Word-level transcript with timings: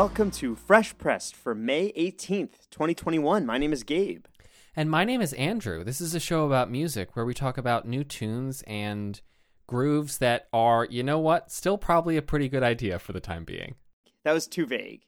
Welcome 0.00 0.30
to 0.30 0.54
Fresh 0.54 0.96
Pressed 0.96 1.34
for 1.34 1.56
May 1.56 1.90
18th, 1.94 2.70
2021. 2.70 3.44
My 3.44 3.58
name 3.58 3.72
is 3.72 3.82
Gabe. 3.82 4.26
And 4.76 4.88
my 4.88 5.02
name 5.02 5.20
is 5.20 5.32
Andrew. 5.32 5.82
This 5.82 6.00
is 6.00 6.14
a 6.14 6.20
show 6.20 6.46
about 6.46 6.70
music 6.70 7.16
where 7.16 7.24
we 7.24 7.34
talk 7.34 7.58
about 7.58 7.84
new 7.84 8.04
tunes 8.04 8.62
and 8.68 9.20
grooves 9.66 10.18
that 10.18 10.46
are, 10.52 10.86
you 10.88 11.02
know 11.02 11.18
what, 11.18 11.50
still 11.50 11.76
probably 11.76 12.16
a 12.16 12.22
pretty 12.22 12.48
good 12.48 12.62
idea 12.62 13.00
for 13.00 13.12
the 13.12 13.18
time 13.18 13.42
being. 13.42 13.74
That 14.22 14.34
was 14.34 14.46
too 14.46 14.66
vague. 14.66 15.02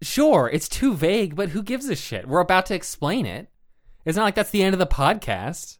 Sure, 0.00 0.48
it's 0.50 0.70
too 0.70 0.94
vague, 0.94 1.36
but 1.36 1.50
who 1.50 1.62
gives 1.62 1.86
a 1.90 1.94
shit? 1.94 2.26
We're 2.26 2.40
about 2.40 2.64
to 2.66 2.74
explain 2.74 3.26
it. 3.26 3.50
It's 4.06 4.16
not 4.16 4.24
like 4.24 4.36
that's 4.36 4.52
the 4.52 4.62
end 4.62 4.74
of 4.74 4.78
the 4.78 4.86
podcast. 4.86 5.76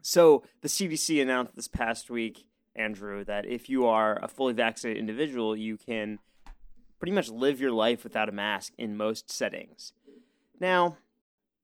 So, 0.00 0.44
the 0.62 0.68
CDC 0.68 1.20
announced 1.20 1.56
this 1.56 1.68
past 1.68 2.08
week, 2.08 2.46
Andrew, 2.74 3.22
that 3.26 3.44
if 3.44 3.68
you 3.68 3.84
are 3.84 4.18
a 4.22 4.28
fully 4.28 4.54
vaccinated 4.54 4.98
individual, 4.98 5.54
you 5.54 5.76
can 5.76 6.20
pretty 6.98 7.12
much 7.12 7.28
live 7.28 7.60
your 7.60 7.72
life 7.72 8.04
without 8.04 8.28
a 8.28 8.32
mask 8.32 8.72
in 8.78 8.96
most 8.96 9.30
settings. 9.30 9.92
Now, 10.60 10.96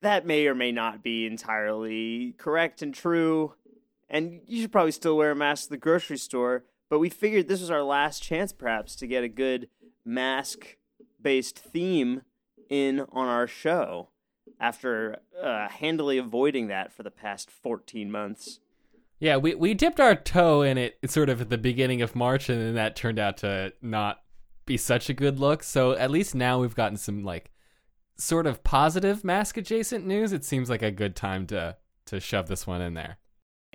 that 0.00 0.26
may 0.26 0.46
or 0.46 0.54
may 0.54 0.72
not 0.72 1.02
be 1.02 1.26
entirely 1.26 2.34
correct 2.38 2.82
and 2.82 2.94
true, 2.94 3.54
and 4.10 4.40
you 4.46 4.60
should 4.60 4.72
probably 4.72 4.92
still 4.92 5.16
wear 5.16 5.30
a 5.30 5.36
mask 5.36 5.66
at 5.66 5.70
the 5.70 5.76
grocery 5.76 6.18
store, 6.18 6.64
but 6.90 6.98
we 6.98 7.08
figured 7.08 7.48
this 7.48 7.60
was 7.60 7.70
our 7.70 7.82
last 7.82 8.22
chance 8.22 8.52
perhaps 8.52 8.94
to 8.96 9.06
get 9.06 9.24
a 9.24 9.28
good 9.28 9.68
mask 10.04 10.76
based 11.20 11.58
theme 11.58 12.22
in 12.68 13.00
on 13.12 13.28
our 13.28 13.46
show 13.46 14.08
after 14.60 15.18
uh, 15.40 15.68
handily 15.68 16.18
avoiding 16.18 16.68
that 16.68 16.92
for 16.92 17.02
the 17.02 17.10
past 17.10 17.50
14 17.50 18.10
months. 18.10 18.60
Yeah, 19.18 19.36
we, 19.36 19.54
we 19.54 19.74
dipped 19.74 20.00
our 20.00 20.16
toe 20.16 20.62
in 20.62 20.78
it 20.78 20.98
sort 21.06 21.28
of 21.28 21.40
at 21.40 21.48
the 21.48 21.58
beginning 21.58 22.02
of 22.02 22.16
March, 22.16 22.48
and 22.48 22.60
then 22.60 22.74
that 22.74 22.96
turned 22.96 23.18
out 23.18 23.36
to 23.38 23.72
not 23.80 24.21
be 24.66 24.76
such 24.76 25.08
a 25.08 25.14
good 25.14 25.38
look. 25.38 25.62
So 25.62 25.92
at 25.92 26.10
least 26.10 26.34
now 26.34 26.60
we've 26.60 26.74
gotten 26.74 26.96
some 26.96 27.24
like 27.24 27.50
sort 28.16 28.46
of 28.46 28.62
positive 28.62 29.24
mask 29.24 29.56
adjacent 29.56 30.06
news. 30.06 30.32
It 30.32 30.44
seems 30.44 30.70
like 30.70 30.82
a 30.82 30.90
good 30.90 31.16
time 31.16 31.46
to 31.48 31.76
to 32.06 32.20
shove 32.20 32.48
this 32.48 32.66
one 32.66 32.80
in 32.80 32.94
there. 32.94 33.18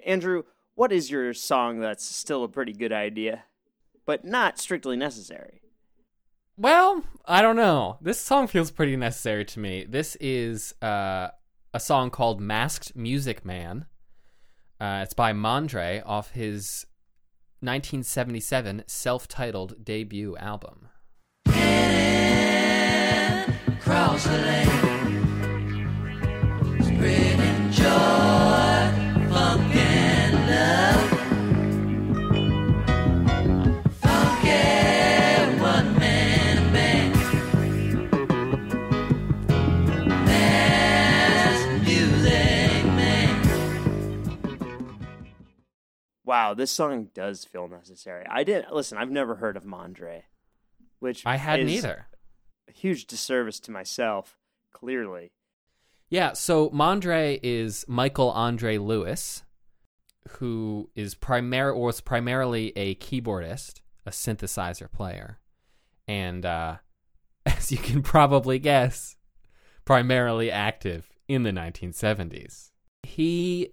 Andrew, 0.05 0.43
what 0.75 0.91
is 0.91 1.09
your 1.09 1.33
song 1.33 1.79
that's 1.79 2.05
still 2.05 2.43
a 2.43 2.49
pretty 2.49 2.73
good 2.73 2.91
idea, 2.91 3.43
but 4.05 4.25
not 4.25 4.59
strictly 4.59 4.95
necessary? 4.97 5.61
Well, 6.57 7.03
I 7.25 7.43
don't 7.43 7.55
know. 7.55 7.97
This 8.01 8.19
song 8.19 8.47
feels 8.47 8.71
pretty 8.71 8.95
necessary 8.95 9.45
to 9.45 9.59
me. 9.59 9.85
This 9.87 10.17
is 10.19 10.73
uh, 10.81 11.27
a 11.71 11.79
song 11.79 12.09
called 12.09 12.41
Masked 12.41 12.95
Music 12.95 13.45
Man. 13.45 13.85
Uh, 14.79 15.01
it's 15.03 15.13
by 15.13 15.33
Mandré 15.33 16.01
off 16.03 16.31
his 16.31 16.86
1977 17.59 18.83
self 18.87 19.27
titled 19.27 19.83
debut 19.83 20.37
album. 20.37 20.89
Cross 23.81 24.25
the 24.25 24.37
lane, 24.37 24.77
joy, 27.71 28.46
Wow, 46.27 46.53
this 46.53 46.71
song 46.71 47.07
does 47.13 47.45
feel 47.45 47.69
necessary. 47.69 48.25
I 48.29 48.43
didn't 48.43 48.73
listen. 48.73 48.97
I've 48.97 49.09
never 49.09 49.35
heard 49.35 49.55
of 49.55 49.63
Mandré, 49.63 50.23
which 50.99 51.25
I 51.25 51.37
hadn't 51.37 51.69
is 51.69 51.77
either. 51.77 52.07
A 52.67 52.73
huge 52.73 53.07
disservice 53.07 53.61
to 53.61 53.71
myself. 53.71 54.37
Clearly, 54.73 55.31
Yeah, 56.09 56.33
so 56.33 56.69
Mandré 56.69 57.39
is 57.41 57.85
Michael 57.87 58.29
Andre 58.29 58.77
Lewis, 58.77 59.43
who 60.31 60.89
is 60.95 61.15
primar- 61.15 61.75
was 61.75 62.01
primarily 62.01 62.73
a 62.75 62.95
keyboardist, 62.95 63.79
a 64.05 64.11
synthesizer 64.11 64.91
player, 64.91 65.39
and 66.09 66.45
uh, 66.45 66.75
as 67.45 67.71
you 67.71 67.77
can 67.77 68.03
probably 68.03 68.59
guess, 68.59 69.15
primarily 69.85 70.51
active 70.51 71.09
in 71.29 71.43
the 71.43 71.51
1970s. 71.51 72.71
He 73.03 73.69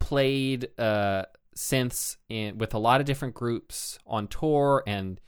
played 0.00 0.70
uh, 0.78 1.24
synths 1.58 2.16
in, 2.28 2.56
with 2.58 2.72
a 2.72 2.78
lot 2.78 3.00
of 3.00 3.06
different 3.06 3.34
groups 3.34 3.98
on 4.06 4.28
tour 4.28 4.82
and 4.86 5.20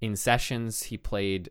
in 0.00 0.16
sessions. 0.16 0.84
He 0.84 0.96
played 0.96 1.50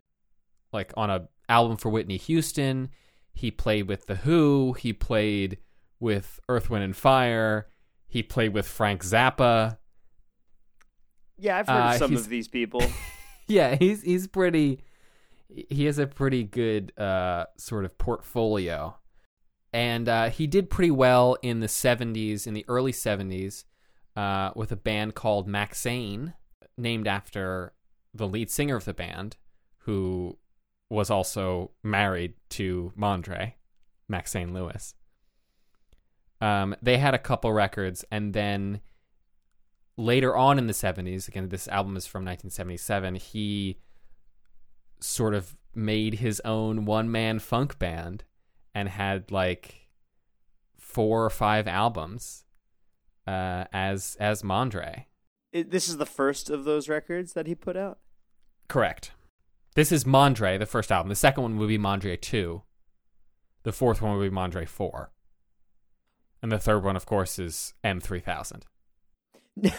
like 0.71 0.91
on 0.97 1.09
a 1.09 1.27
album 1.47 1.77
for 1.77 1.89
Whitney 1.89 2.17
Houston. 2.17 2.89
He 3.33 3.51
played 3.51 3.87
with 3.87 4.07
The 4.07 4.15
Who. 4.15 4.73
He 4.73 4.91
played 4.91 5.59
with 5.99 6.39
Earth, 6.49 6.69
Wind, 6.69 6.83
and 6.83 6.95
Fire. 6.95 7.67
He 8.07 8.23
played 8.23 8.53
with 8.53 8.67
Frank 8.67 9.03
Zappa. 9.03 9.77
yeah, 11.37 11.57
I've 11.57 11.67
heard 11.67 11.81
Uh, 11.81 11.91
of 11.93 11.97
some 11.97 12.15
of 12.15 12.29
these 12.29 12.47
people. 12.47 12.81
Yeah, 13.45 13.75
he's 13.75 14.01
he's 14.03 14.25
pretty. 14.25 14.79
He 15.69 15.83
has 15.85 15.99
a 15.99 16.07
pretty 16.07 16.45
good 16.45 16.97
uh, 16.97 17.45
sort 17.57 17.83
of 17.83 17.97
portfolio, 17.97 18.95
and 19.73 20.07
uh, 20.07 20.29
he 20.29 20.47
did 20.47 20.69
pretty 20.69 20.91
well 20.91 21.35
in 21.41 21.59
the 21.59 21.67
'70s, 21.67 22.47
in 22.47 22.53
the 22.53 22.63
early 22.69 22.93
'70s, 22.93 23.65
uh, 24.15 24.51
with 24.55 24.71
a 24.71 24.77
band 24.77 25.15
called 25.15 25.47
Maxayn, 25.47 26.33
named 26.77 27.07
after 27.07 27.73
the 28.13 28.27
lead 28.27 28.49
singer 28.49 28.75
of 28.75 28.85
the 28.85 28.93
band, 28.93 29.37
who 29.79 30.37
was 30.89 31.09
also 31.09 31.71
married 31.83 32.33
to 32.49 32.93
Mandré, 32.97 33.53
Maxayn 34.11 34.53
Lewis. 34.53 34.93
Um, 36.41 36.75
they 36.81 36.97
had 36.97 37.13
a 37.13 37.19
couple 37.19 37.51
records, 37.53 38.05
and 38.11 38.33
then 38.33 38.81
later 39.97 40.35
on 40.35 40.57
in 40.57 40.67
the 40.67 40.73
70s, 40.73 41.27
again, 41.27 41.49
this 41.49 41.67
album 41.67 41.95
is 41.95 42.05
from 42.05 42.25
1977, 42.25 43.15
he 43.15 43.79
sort 44.99 45.33
of 45.33 45.55
made 45.75 46.15
his 46.15 46.41
own 46.45 46.85
one 46.85 47.11
man 47.11 47.39
funk 47.39 47.79
band 47.79 48.23
and 48.75 48.89
had 48.89 49.31
like 49.31 49.89
four 50.77 51.25
or 51.25 51.29
five 51.29 51.67
albums 51.67 52.45
uh, 53.27 53.65
as 53.73 54.17
as 54.19 54.41
Mandré. 54.41 55.05
It, 55.51 55.71
this 55.71 55.87
is 55.87 55.97
the 55.97 56.05
first 56.05 56.49
of 56.49 56.63
those 56.63 56.89
records 56.89 57.33
that 57.33 57.47
he 57.47 57.55
put 57.55 57.77
out. 57.77 57.99
Correct. 58.67 59.11
This 59.75 59.91
is 59.91 60.03
Mandré, 60.03 60.57
the 60.59 60.65
first 60.65 60.91
album. 60.91 61.09
The 61.09 61.15
second 61.15 61.43
one 61.43 61.57
would 61.57 61.67
be 61.67 61.77
Mandré 61.77 62.19
2. 62.19 62.61
The 63.63 63.71
fourth 63.71 64.01
one 64.01 64.17
would 64.17 64.29
be 64.29 64.35
Mandré 64.35 64.67
4. 64.67 65.11
And 66.41 66.51
the 66.51 66.59
third 66.59 66.83
one, 66.83 66.95
of 66.95 67.05
course, 67.05 67.39
is 67.39 67.73
M3000. 67.83 68.63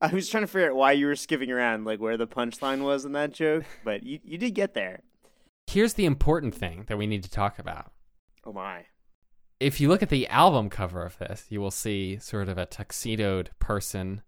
I 0.00 0.12
was 0.12 0.28
trying 0.28 0.44
to 0.44 0.46
figure 0.46 0.70
out 0.70 0.76
why 0.76 0.92
you 0.92 1.06
were 1.06 1.16
skipping 1.16 1.50
around, 1.50 1.84
like 1.84 2.00
where 2.00 2.16
the 2.16 2.26
punchline 2.26 2.82
was 2.82 3.04
in 3.04 3.12
that 3.12 3.32
joke, 3.32 3.64
but 3.84 4.02
you 4.02 4.20
you 4.22 4.38
did 4.38 4.54
get 4.54 4.74
there. 4.74 5.00
Here's 5.66 5.94
the 5.94 6.04
important 6.04 6.54
thing 6.54 6.84
that 6.86 6.98
we 6.98 7.06
need 7.06 7.24
to 7.24 7.30
talk 7.30 7.58
about. 7.58 7.92
Oh 8.44 8.52
my! 8.52 8.84
If 9.58 9.80
you 9.80 9.88
look 9.88 10.02
at 10.02 10.10
the 10.10 10.28
album 10.28 10.68
cover 10.68 11.02
of 11.04 11.18
this, 11.18 11.46
you 11.48 11.60
will 11.60 11.70
see 11.70 12.18
sort 12.18 12.48
of 12.48 12.58
a 12.58 12.66
tuxedoed 12.66 13.50
person, 13.58 14.22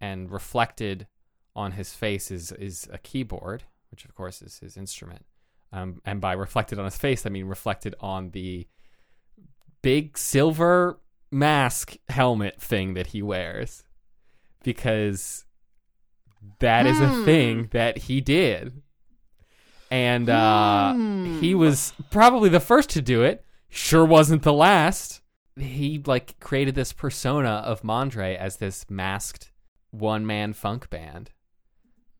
and 0.00 0.30
reflected 0.30 1.06
on 1.54 1.72
his 1.72 1.92
face 1.94 2.30
is 2.30 2.52
is 2.52 2.88
a 2.92 2.98
keyboard, 2.98 3.64
which 3.90 4.04
of 4.04 4.14
course 4.14 4.42
is 4.42 4.58
his 4.58 4.76
instrument. 4.76 5.24
Um, 5.72 6.00
and 6.04 6.20
by 6.20 6.32
reflected 6.32 6.78
on 6.78 6.84
his 6.84 6.98
face, 6.98 7.24
I 7.24 7.30
mean 7.30 7.46
reflected 7.46 7.94
on 8.00 8.30
the 8.30 8.66
big 9.80 10.18
silver 10.18 11.00
mask 11.30 11.96
helmet 12.08 12.60
thing 12.60 12.94
that 12.94 13.08
he 13.08 13.22
wears, 13.22 13.84
because 14.62 15.44
that 16.58 16.86
is 16.86 17.00
a 17.00 17.24
thing 17.24 17.68
that 17.72 17.96
he 17.98 18.20
did. 18.20 18.82
And 19.90 20.28
uh, 20.30 20.94
he 21.40 21.54
was 21.54 21.92
probably 22.10 22.48
the 22.48 22.60
first 22.60 22.90
to 22.90 23.02
do 23.02 23.22
it. 23.22 23.44
Sure 23.74 24.04
wasn't 24.04 24.42
the 24.42 24.52
last. 24.52 25.22
He 25.56 26.02
like 26.04 26.38
created 26.40 26.74
this 26.74 26.92
persona 26.92 27.48
of 27.64 27.80
Mandré 27.80 28.36
as 28.36 28.58
this 28.58 28.84
masked 28.90 29.50
one 29.90 30.26
man 30.26 30.52
funk 30.52 30.90
band 30.90 31.30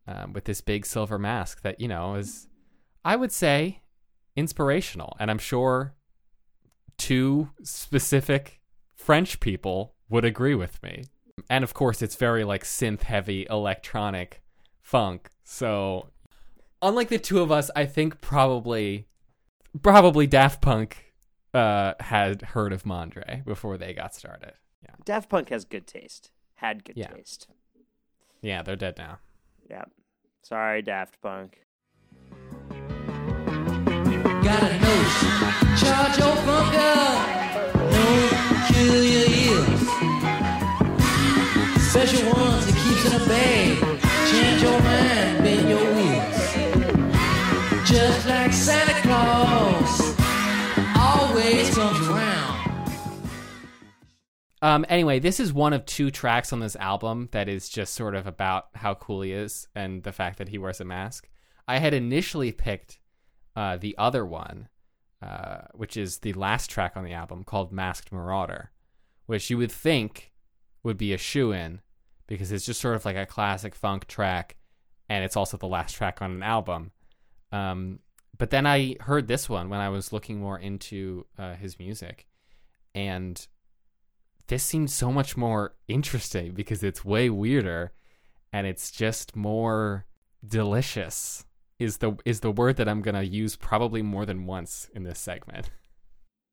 um, 0.08 0.32
with 0.32 0.46
this 0.46 0.62
big 0.62 0.87
silver 0.87 1.19
mask 1.19 1.60
that 1.60 1.78
you 1.78 1.88
know 1.88 2.14
is, 2.14 2.49
I 3.04 3.16
would 3.16 3.32
say, 3.32 3.82
inspirational. 4.34 5.14
And 5.20 5.31
I'm 5.31 5.38
sure 5.38 5.94
two 6.96 7.50
specific 7.62 8.62
French 8.94 9.38
people 9.38 9.94
would 10.08 10.25
agree 10.25 10.54
with 10.54 10.82
me. 10.82 11.04
And 11.50 11.62
of 11.64 11.75
course, 11.75 12.00
it's 12.00 12.16
very 12.16 12.44
like 12.44 12.64
synth 12.64 13.02
heavy 13.02 13.46
electronic 13.50 14.40
funk. 14.81 15.28
So, 15.44 16.08
unlike 16.81 17.10
the 17.10 17.19
two 17.19 17.43
of 17.43 17.52
us, 17.52 17.70
I 17.76 17.84
think 17.84 18.22
probably 18.22 19.06
probably 19.82 20.26
Daft 20.26 20.62
Punk 20.62 21.12
uh, 21.54 21.94
had 22.00 22.43
heard 22.43 22.72
of 22.72 22.84
Mandré 22.84 23.44
before 23.44 23.76
they 23.76 23.93
got 23.94 24.14
started. 24.14 24.54
Yeah, 24.82 24.94
Daft 25.04 25.28
Punk 25.28 25.49
has 25.50 25.64
good 25.64 25.87
taste. 25.87 26.31
Had 26.56 26.84
good 26.84 26.96
Yeah. 26.96 27.08
taste. 27.08 27.49
yeah, 28.40 28.62
they're 28.62 28.76
dead 28.76 28.96
now. 28.99 29.19
Yeah. 29.70 29.84
Sorry, 30.43 30.82
Daft 30.82 31.20
Punk. 31.20 31.58
Got 34.43 34.62
a 34.62 34.78
notion, 34.78 35.31
charge 35.76 36.19
your 36.19 36.37
funk 36.44 36.75
up. 36.75 37.75
No, 37.75 38.06
kill 38.69 39.04
your 39.04 39.28
ears. 39.31 39.81
Special 41.90 42.25
ones 42.32 42.66
that 42.66 42.75
keeps 42.82 43.04
in 43.06 43.12
a 43.20 43.25
bag. 43.26 43.78
Change 44.31 44.62
your 44.62 44.81
mind, 44.81 45.38
bend 45.44 45.69
your 45.69 45.87
wheels. 45.94 46.38
Just 47.88 48.26
like 48.26 48.52
Santa 48.52 48.94
Claus, 49.02 49.81
Um, 54.62 54.87
anyway, 54.88 55.19
this 55.19 55.41
is 55.41 55.53
one 55.53 55.73
of 55.73 55.85
two 55.85 56.12
tracks 56.12 56.53
on 56.53 56.61
this 56.61 56.76
album 56.76 57.29
that 57.32 57.49
is 57.49 57.69
just 57.69 57.94
sort 57.94 58.14
of 58.14 58.29
about 58.29 58.69
how 58.76 58.94
cool 58.94 59.23
he 59.23 59.32
is 59.32 59.67
and 59.75 60.05
the 60.05 60.12
fact 60.12 60.38
that 60.38 60.49
he 60.49 60.59
wears 60.59 60.81
a 60.81 60.85
mask. 60.85 61.29
I 61.67 61.79
had 61.79 61.93
initially 61.93 62.53
picked 62.53 63.00
uh, 63.56 63.76
the 63.76 63.97
other 63.99 64.25
one, 64.25 64.69
uh, 65.20 65.62
which 65.75 65.97
is 65.97 66.19
the 66.19 66.32
last 66.35 66.70
track 66.70 66.97
on 66.97 67.03
the 67.03 67.12
album 67.12 67.43
called 67.43 67.73
Masked 67.73 68.12
Marauder, 68.12 68.70
which 69.26 69.50
you 69.50 69.59
would 69.59 69.73
think 69.73 70.32
would 70.85 70.97
be 70.97 71.12
a 71.12 71.19
shoe 71.19 71.50
in 71.50 71.81
because 72.29 72.53
it's 72.53 72.64
just 72.64 72.81
sort 72.81 72.94
of 72.94 73.05
like 73.05 73.17
a 73.17 73.26
classic 73.26 73.75
funk 73.75 74.06
track 74.06 74.56
and 75.09 75.25
it's 75.25 75.37
also 75.37 75.56
the 75.56 75.67
last 75.67 75.94
track 75.94 76.23
on 76.23 76.31
an 76.31 76.43
album. 76.43 76.93
Um, 77.50 77.99
but 78.38 78.50
then 78.50 78.67
I 78.67 78.97
heard 79.00 79.26
this 79.26 79.49
one 79.49 79.69
when 79.69 79.81
I 79.81 79.88
was 79.88 80.12
looking 80.12 80.41
more 80.41 80.59
into 80.59 81.26
uh, 81.37 81.55
his 81.55 81.81
music 81.81 82.26
and 82.94 83.44
this 84.49 84.62
seems 84.62 84.94
so 84.94 85.12
much 85.12 85.37
more 85.37 85.75
interesting 85.89 86.53
because 86.53 86.83
it's 86.83 87.05
way 87.05 87.31
weirder 87.31 87.93
and 88.53 88.67
it's 88.67 88.91
just 88.91 89.35
more 89.35 90.06
delicious 90.47 91.44
is 91.79 91.99
the 91.99 92.17
is 92.25 92.41
the 92.41 92.50
word 92.50 92.77
that 92.77 92.89
I'm 92.89 93.03
going 93.03 93.15
to 93.15 93.27
use 93.27 93.56
probably 93.56 94.03
more 94.03 94.25
than 94.25 94.47
once 94.47 94.89
in 94.94 95.03
this 95.03 95.19
segment. 95.19 95.71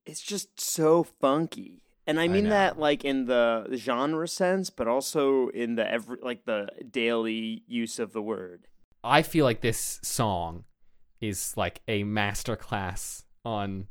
It's 0.05 0.21
just 0.21 0.59
so 0.59 1.03
funky. 1.03 1.83
And 2.07 2.19
I 2.19 2.23
I 2.23 2.27
mean 2.27 2.45
know. 2.45 2.49
that 2.51 2.79
like 2.79 3.05
in 3.05 3.25
the 3.25 3.67
genre 3.75 4.27
sense, 4.27 4.69
but 4.69 4.87
also 4.87 5.49
in 5.49 5.75
the 5.75 5.89
every 5.89 6.17
like 6.23 6.45
the 6.45 6.67
daily 6.89 7.63
use 7.67 7.99
of 7.99 8.13
the 8.13 8.21
word. 8.21 8.67
I 9.03 9.21
feel 9.21 9.45
like 9.45 9.61
this 9.61 9.99
song 10.03 10.65
is 11.21 11.55
like 11.55 11.81
a 11.87 12.03
masterclass 12.03 13.23
on 13.45 13.87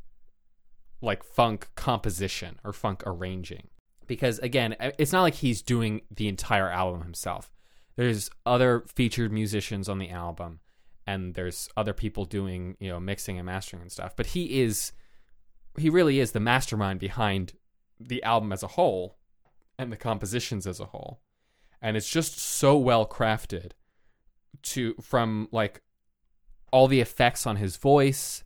like 1.00 1.22
funk 1.22 1.68
composition 1.76 2.58
or 2.64 2.72
funk 2.72 3.02
arranging. 3.06 3.68
Because 4.08 4.40
again, 4.40 4.74
it's 4.98 5.12
not 5.12 5.22
like 5.22 5.34
he's 5.34 5.62
doing 5.62 6.02
the 6.10 6.26
entire 6.26 6.68
album 6.68 7.02
himself. 7.02 7.52
There's 7.94 8.30
other 8.44 8.84
featured 8.92 9.32
musicians 9.32 9.88
on 9.88 9.98
the 9.98 10.10
album 10.10 10.60
and 11.06 11.34
there's 11.34 11.68
other 11.76 11.92
people 11.92 12.24
doing, 12.24 12.76
you 12.80 12.88
know, 12.88 12.98
mixing 12.98 13.38
and 13.38 13.46
mastering 13.46 13.82
and 13.82 13.92
stuff. 13.92 14.16
But 14.16 14.26
he 14.26 14.60
is 14.60 14.92
he 15.78 15.88
really 15.88 16.18
is 16.18 16.32
the 16.32 16.40
mastermind 16.40 16.98
behind 16.98 17.52
the 18.00 18.22
album 18.24 18.52
as 18.52 18.64
a 18.64 18.68
whole 18.68 19.18
and 19.78 19.92
the 19.92 19.96
compositions 19.96 20.66
as 20.66 20.80
a 20.80 20.86
whole. 20.86 21.20
And 21.80 21.96
it's 21.96 22.10
just 22.10 22.38
so 22.38 22.76
well 22.76 23.06
crafted 23.06 23.72
to 24.62 24.94
from 25.00 25.48
like 25.52 25.82
all 26.72 26.88
the 26.88 27.00
effects 27.00 27.46
on 27.46 27.56
his 27.56 27.76
voice 27.76 28.44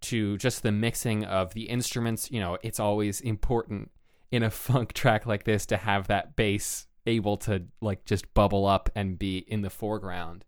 to 0.00 0.38
just 0.38 0.62
the 0.62 0.72
mixing 0.72 1.24
of 1.24 1.54
the 1.54 1.64
instruments 1.64 2.30
you 2.30 2.40
know 2.40 2.56
it's 2.62 2.80
always 2.80 3.20
important 3.20 3.90
in 4.30 4.42
a 4.42 4.50
funk 4.50 4.92
track 4.94 5.26
like 5.26 5.44
this 5.44 5.66
to 5.66 5.76
have 5.76 6.08
that 6.08 6.36
bass 6.36 6.86
able 7.06 7.36
to 7.36 7.64
like 7.80 8.04
just 8.04 8.32
bubble 8.34 8.66
up 8.66 8.90
and 8.94 9.18
be 9.18 9.38
in 9.38 9.62
the 9.62 9.70
foreground. 9.70 10.44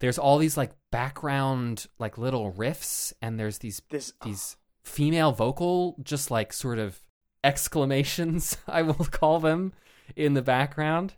There's 0.00 0.18
all 0.18 0.38
these 0.38 0.56
like 0.56 0.72
background 0.90 1.86
like 1.98 2.18
little 2.18 2.52
riffs 2.52 3.12
and 3.20 3.38
there's 3.38 3.58
these 3.58 3.82
This 3.90 4.12
these 4.24 4.56
ah. 4.58 4.62
female 4.84 5.32
vocal 5.32 5.96
just 6.02 6.30
like 6.30 6.52
sort 6.52 6.78
of 6.78 7.00
exclamations 7.44 8.56
i 8.66 8.82
will 8.82 8.94
call 8.94 9.38
them 9.38 9.72
in 10.16 10.34
the 10.34 10.42
background 10.42 11.14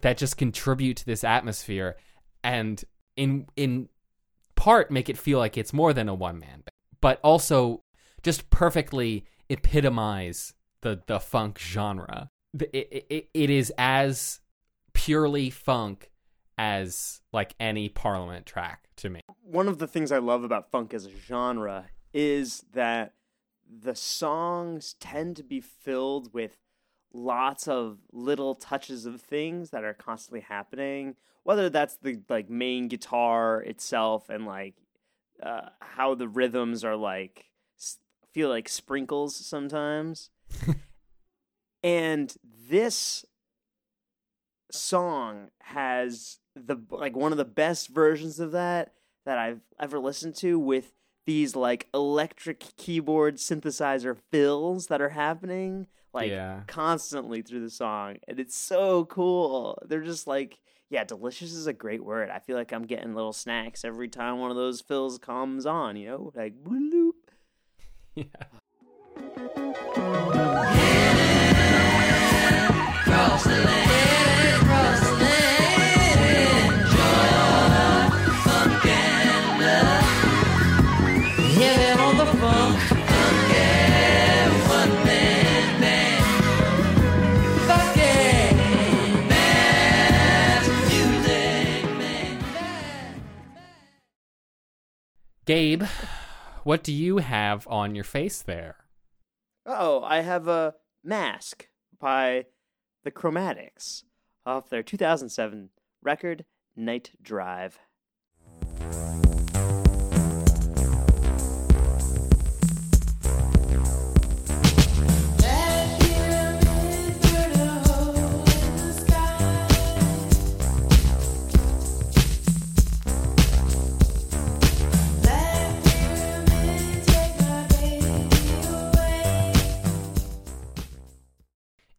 that 0.00 0.16
just 0.16 0.36
contribute 0.36 0.96
to 0.96 1.06
this 1.06 1.22
atmosphere 1.22 1.96
and 2.42 2.84
in 3.16 3.46
in 3.54 3.88
part 4.56 4.90
make 4.90 5.08
it 5.08 5.18
feel 5.18 5.38
like 5.38 5.56
it's 5.56 5.72
more 5.72 5.92
than 5.92 6.08
a 6.08 6.14
one 6.14 6.38
man 6.38 6.48
band 6.48 6.70
but 7.00 7.20
also 7.22 7.82
just 8.22 8.50
perfectly 8.50 9.24
epitomize 9.50 10.54
the 10.82 11.02
the 11.06 11.18
funk 11.18 11.58
genre. 11.58 12.30
It, 12.60 13.06
it, 13.08 13.28
it 13.32 13.50
is 13.50 13.72
as 13.78 14.40
purely 14.92 15.48
funk 15.48 16.10
as 16.58 17.22
like 17.32 17.54
any 17.58 17.88
parliament 17.88 18.44
track 18.44 18.88
to 18.96 19.08
me. 19.08 19.20
One 19.42 19.68
of 19.68 19.78
the 19.78 19.86
things 19.86 20.12
I 20.12 20.18
love 20.18 20.44
about 20.44 20.70
funk 20.70 20.92
as 20.92 21.06
a 21.06 21.16
genre 21.26 21.86
is 22.12 22.64
that 22.74 23.14
the 23.66 23.94
songs 23.94 24.96
tend 25.00 25.36
to 25.36 25.42
be 25.42 25.60
filled 25.60 26.34
with 26.34 26.58
lots 27.14 27.66
of 27.66 27.98
little 28.12 28.54
touches 28.54 29.06
of 29.06 29.20
things 29.20 29.70
that 29.70 29.84
are 29.84 29.94
constantly 29.94 30.40
happening 30.40 31.14
whether 31.44 31.68
that's 31.68 31.96
the 31.96 32.20
like 32.28 32.48
main 32.48 32.88
guitar 32.88 33.62
itself 33.62 34.28
and 34.28 34.46
like 34.46 34.74
uh, 35.42 35.68
how 35.80 36.14
the 36.14 36.28
rhythms 36.28 36.84
are 36.84 36.96
like 36.96 37.46
feel 38.32 38.48
like 38.48 38.68
sprinkles 38.68 39.34
sometimes 39.34 40.30
and 41.82 42.34
this 42.68 43.24
song 44.70 45.48
has 45.62 46.38
the 46.54 46.76
like 46.90 47.16
one 47.16 47.32
of 47.32 47.38
the 47.38 47.44
best 47.44 47.88
versions 47.88 48.40
of 48.40 48.52
that 48.52 48.92
that 49.24 49.38
I've 49.38 49.60
ever 49.78 49.98
listened 49.98 50.34
to 50.36 50.58
with 50.58 50.92
these 51.26 51.54
like 51.54 51.88
electric 51.94 52.60
keyboard 52.76 53.36
synthesizer 53.36 54.16
fills 54.30 54.88
that 54.88 55.00
are 55.00 55.10
happening 55.10 55.86
like 56.12 56.30
Yeah. 56.30 56.62
constantly 56.66 57.42
through 57.42 57.60
the 57.60 57.70
song 57.70 58.16
and 58.26 58.40
it's 58.40 58.56
so 58.56 59.04
cool. 59.06 59.78
They're 59.86 60.02
just 60.02 60.26
like 60.26 60.58
yeah, 60.90 61.04
delicious 61.04 61.54
is 61.54 61.66
a 61.66 61.72
great 61.72 62.04
word. 62.04 62.28
I 62.28 62.38
feel 62.38 62.54
like 62.54 62.70
I'm 62.70 62.82
getting 62.82 63.14
little 63.14 63.32
snacks 63.32 63.82
every 63.82 64.08
time 64.08 64.38
one 64.40 64.50
of 64.50 64.58
those 64.58 64.82
fills 64.82 65.18
comes 65.18 65.64
on, 65.64 65.96
you 65.96 66.06
know? 66.08 66.32
Like 66.34 66.62
bloop. 66.62 67.12
yeah 68.14 68.24
gabe 95.44 95.82
what 96.62 96.82
do 96.82 96.92
you 96.92 97.18
have 97.18 97.66
on 97.68 97.94
your 97.94 98.04
face 98.04 98.40
there 98.42 98.81
Oh, 99.64 100.02
I 100.02 100.22
have 100.22 100.48
a 100.48 100.74
mask 101.04 101.68
by 102.00 102.46
the 103.04 103.12
Chromatics 103.12 104.02
off 104.44 104.68
their 104.68 104.82
2007 104.82 105.70
record 106.02 106.44
Night 106.74 107.12
Drive. 107.22 107.78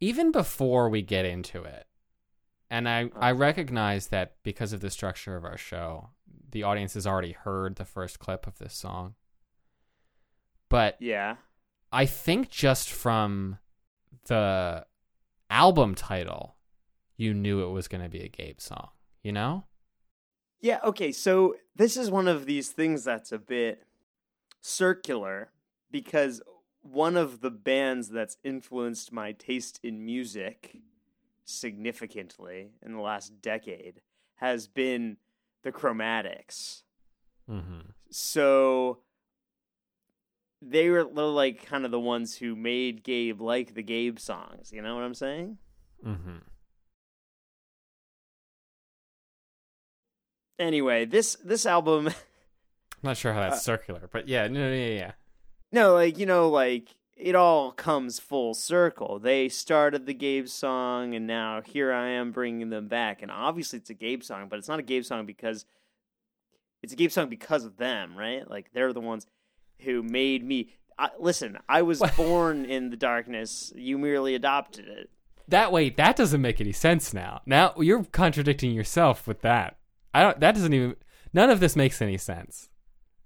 Even 0.04 0.34
before 0.34 0.90
we 0.90 1.02
get 1.02 1.24
into 1.24 1.64
it, 1.64 1.88
and 2.70 2.90
I, 2.90 3.10
I 3.16 3.32
uh-huh. 3.32 3.36
recognize 3.36 4.08
that 4.08 4.36
because 4.44 4.74
of 4.74 4.82
the 4.82 4.90
structure 4.90 5.38
of 5.38 5.46
our 5.46 5.58
show, 5.58 6.10
the 6.52 6.64
audience 6.64 6.96
has 6.96 7.08
already 7.08 7.32
heard 7.32 7.78
the 7.78 7.86
first 7.86 8.20
clip 8.20 8.46
of 8.46 8.58
this 8.58 8.74
song. 8.74 9.16
But 10.68 10.98
Yeah. 11.00 11.38
I 11.90 12.06
think 12.06 12.50
just 12.50 12.90
from 12.90 13.60
the 14.26 14.86
album 15.50 15.96
title, 15.96 16.56
you 17.16 17.34
knew 17.34 17.64
it 17.64 17.72
was 17.72 17.88
going 17.88 18.04
to 18.04 18.10
be 18.10 18.24
a 18.24 18.28
Gabe 18.28 18.60
song, 18.60 18.90
you 19.22 19.32
know? 19.32 19.64
Yeah, 20.60 20.80
okay, 20.84 21.14
so 21.14 21.56
this 21.78 21.96
is 21.96 22.12
one 22.12 22.28
of 22.28 22.46
these 22.46 22.72
things 22.72 23.06
that's 23.06 23.32
a 23.32 23.40
bit 23.40 23.86
circular 24.60 25.52
because 25.92 26.42
one 26.84 27.18
of 27.18 27.42
the 27.42 27.50
bands 27.50 28.10
that's 28.10 28.38
influenced 28.44 29.12
my 29.12 29.32
taste 29.32 29.80
in 29.82 30.06
music 30.06 30.78
significantly 31.46 32.72
in 32.86 32.94
the 32.94 33.02
last 33.02 33.42
decade 33.42 34.02
has 34.36 34.68
been 34.68 35.18
the 35.63 35.72
Chromatics. 35.72 36.84
Mm-hmm. 37.50 37.80
So 38.12 39.00
they 40.62 40.90
were 40.90 41.04
like 41.04 41.66
kind 41.66 41.86
of 41.86 41.92
the 41.92 42.00
ones 42.00 42.38
who 42.38 42.56
made 42.56 43.04
Gabe 43.04 43.42
like 43.42 43.74
the 43.74 43.84
Gabe 43.84 44.20
songs. 44.20 44.72
You 44.72 44.82
know 44.82 44.96
what 44.96 45.04
I'm 45.04 45.16
saying? 45.16 45.58
Mm-hmm. 46.06 46.38
Anyway, 50.60 51.06
this 51.06 51.36
this 51.44 51.66
album, 51.66 52.08
I'm 52.08 52.13
not 53.02 53.18
sure 53.18 53.34
how 53.34 53.42
that's 53.42 53.58
Uh, 53.58 53.60
circular, 53.60 54.08
but 54.12 54.28
yeah, 54.28 54.48
no, 54.48 54.72
yeah, 54.72 54.88
yeah. 54.88 55.12
No, 55.74 55.94
like 55.94 56.18
you 56.18 56.25
know, 56.25 56.50
like 56.50 56.96
it 57.18 57.36
all 57.36 57.72
comes 57.72 58.20
full 58.20 58.53
circle. 58.53 59.20
They 59.20 59.50
started 59.50 60.06
the 60.06 60.13
Gabe 60.13 60.48
song, 60.48 61.13
and 61.15 61.27
now 61.27 61.62
here 61.62 61.92
I 61.92 62.10
am 62.10 62.32
bringing 62.32 62.70
them 62.70 62.88
back. 62.88 63.22
And 63.22 63.32
obviously, 63.32 63.80
it's 63.80 63.89
a 63.89 63.94
Gabe 63.96 64.24
song, 64.24 64.48
but 64.50 64.60
it's 64.60 64.68
not 64.70 64.80
a 64.80 64.84
Gabe 64.84 65.03
song 65.03 65.25
because 65.25 65.65
it's 66.82 66.94
a 66.94 66.96
Gabe 66.96 67.12
song 67.12 67.30
because 67.30 67.65
of 67.65 67.77
them, 67.77 68.15
right? 68.18 68.50
Like 68.50 68.72
they're 68.74 68.94
the 68.94 69.01
ones 69.01 69.27
who 69.82 70.03
made 70.03 70.46
me. 70.46 70.70
I, 70.98 71.10
listen, 71.20 71.58
I 71.68 71.82
was 71.82 72.00
What? 72.00 72.15
born 72.15 72.65
in 72.65 72.92
the 72.92 72.98
darkness. 72.98 73.74
You 73.75 73.98
merely 73.98 74.36
adopted 74.36 74.88
it. 74.88 75.10
That 75.48 75.72
way, 75.72 75.89
that 75.89 76.15
doesn't 76.15 76.42
make 76.42 76.62
any 76.62 76.72
sense 76.72 77.13
now. 77.13 77.42
Now 77.46 77.74
you're 77.77 78.03
contradicting 78.06 78.72
yourself 78.72 79.27
with 79.27 79.42
that. 79.42 79.77
I 80.13 80.22
don't. 80.22 80.39
That 80.39 80.56
doesn't 80.56 80.74
even. 80.74 80.96
None 81.34 81.50
of 81.50 81.60
this 81.60 81.75
makes 81.75 82.01
any 82.01 82.18
sense. 82.18 82.70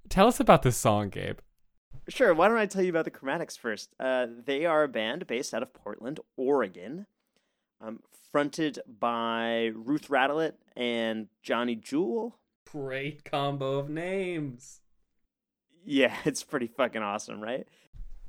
Tell 0.09 0.27
us 0.27 0.39
about 0.39 0.61
this 0.61 0.77
song, 0.77 1.09
Gabe. 1.09 1.39
Sure. 2.09 2.33
Why 2.33 2.47
don't 2.47 2.57
I 2.57 2.65
tell 2.65 2.83
you 2.83 2.89
about 2.89 3.05
the 3.05 3.11
Chromatics 3.11 3.57
first? 3.57 3.93
Uh, 3.99 4.27
they 4.45 4.65
are 4.65 4.83
a 4.83 4.87
band 4.87 5.27
based 5.27 5.53
out 5.53 5.61
of 5.61 5.73
Portland, 5.73 6.19
Oregon, 6.37 7.05
um, 7.81 7.99
fronted 8.31 8.79
by 8.87 9.71
Ruth 9.75 10.07
Radelet 10.07 10.53
and 10.75 11.27
Johnny 11.43 11.75
Jewel. 11.75 12.37
Great 12.71 13.25
combo 13.25 13.77
of 13.77 13.89
names. 13.89 14.79
Yeah, 15.85 16.15
it's 16.25 16.43
pretty 16.43 16.67
fucking 16.67 17.01
awesome, 17.01 17.41
right? 17.41 17.67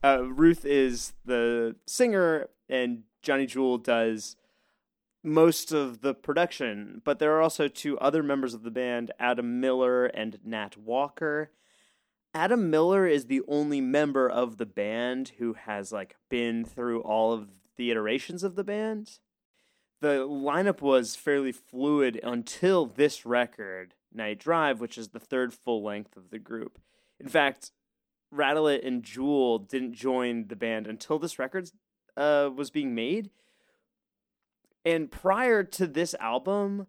Uh, 0.03 0.23
Ruth 0.25 0.65
is 0.65 1.13
the 1.25 1.77
singer, 1.87 2.49
and 2.69 3.03
Johnny 3.23 3.47
Jewel 3.47 3.79
does 3.79 4.37
most 5.25 5.73
of 5.73 6.01
the 6.01 6.15
production. 6.15 7.03
But 7.05 7.19
there 7.19 7.37
are 7.37 7.43
also 7.43 7.69
two 7.69 7.99
other 7.99 8.23
members 8.23 8.55
of 8.55 8.63
the 8.63 8.71
band, 8.71 9.13
Adam 9.19 9.61
Miller 9.61 10.07
and 10.07 10.39
Nat 10.45 10.77
Walker. 10.77 11.51
Adam 12.35 12.71
Miller 12.71 13.07
is 13.07 13.27
the 13.27 13.43
only 13.49 13.81
member 13.81 14.29
of 14.29 14.59
the 14.59 14.67
band 14.67 15.33
who 15.39 15.55
has 15.55 15.93
like 15.93 16.17
been 16.29 16.65
through 16.65 17.01
all 17.01 17.33
of 17.33 17.49
the 17.77 17.91
iterations 17.91 18.43
of 18.43 18.55
the 18.55 18.65
band. 18.65 19.19
The 20.01 20.27
lineup 20.29 20.81
was 20.81 21.17
fairly 21.17 21.53
fluid 21.53 22.21
until 22.23 22.87
this 22.87 23.27
record, 23.27 23.95
Night 24.13 24.39
Drive, 24.39 24.81
which 24.81 24.97
is 24.97 25.09
the 25.09 25.19
third 25.19 25.53
full 25.53 25.83
length 25.83 26.17
of 26.17 26.31
the 26.31 26.39
group. 26.39 26.79
In 27.19 27.29
fact, 27.29 27.73
Radelet 28.33 28.87
and 28.87 29.03
Jewel 29.03 29.59
didn't 29.59 29.95
join 29.95 30.49
the 30.49 30.57
band 30.57 30.87
until 30.87 31.19
this 31.19 31.39
record 31.39 31.71
uh, 32.17 32.51
was 32.55 32.71
being 32.71 32.95
made. 32.95 33.31
And 34.85 35.11
prior 35.11 35.65
to 35.65 35.87
this 35.87 36.15
album, 36.21 36.87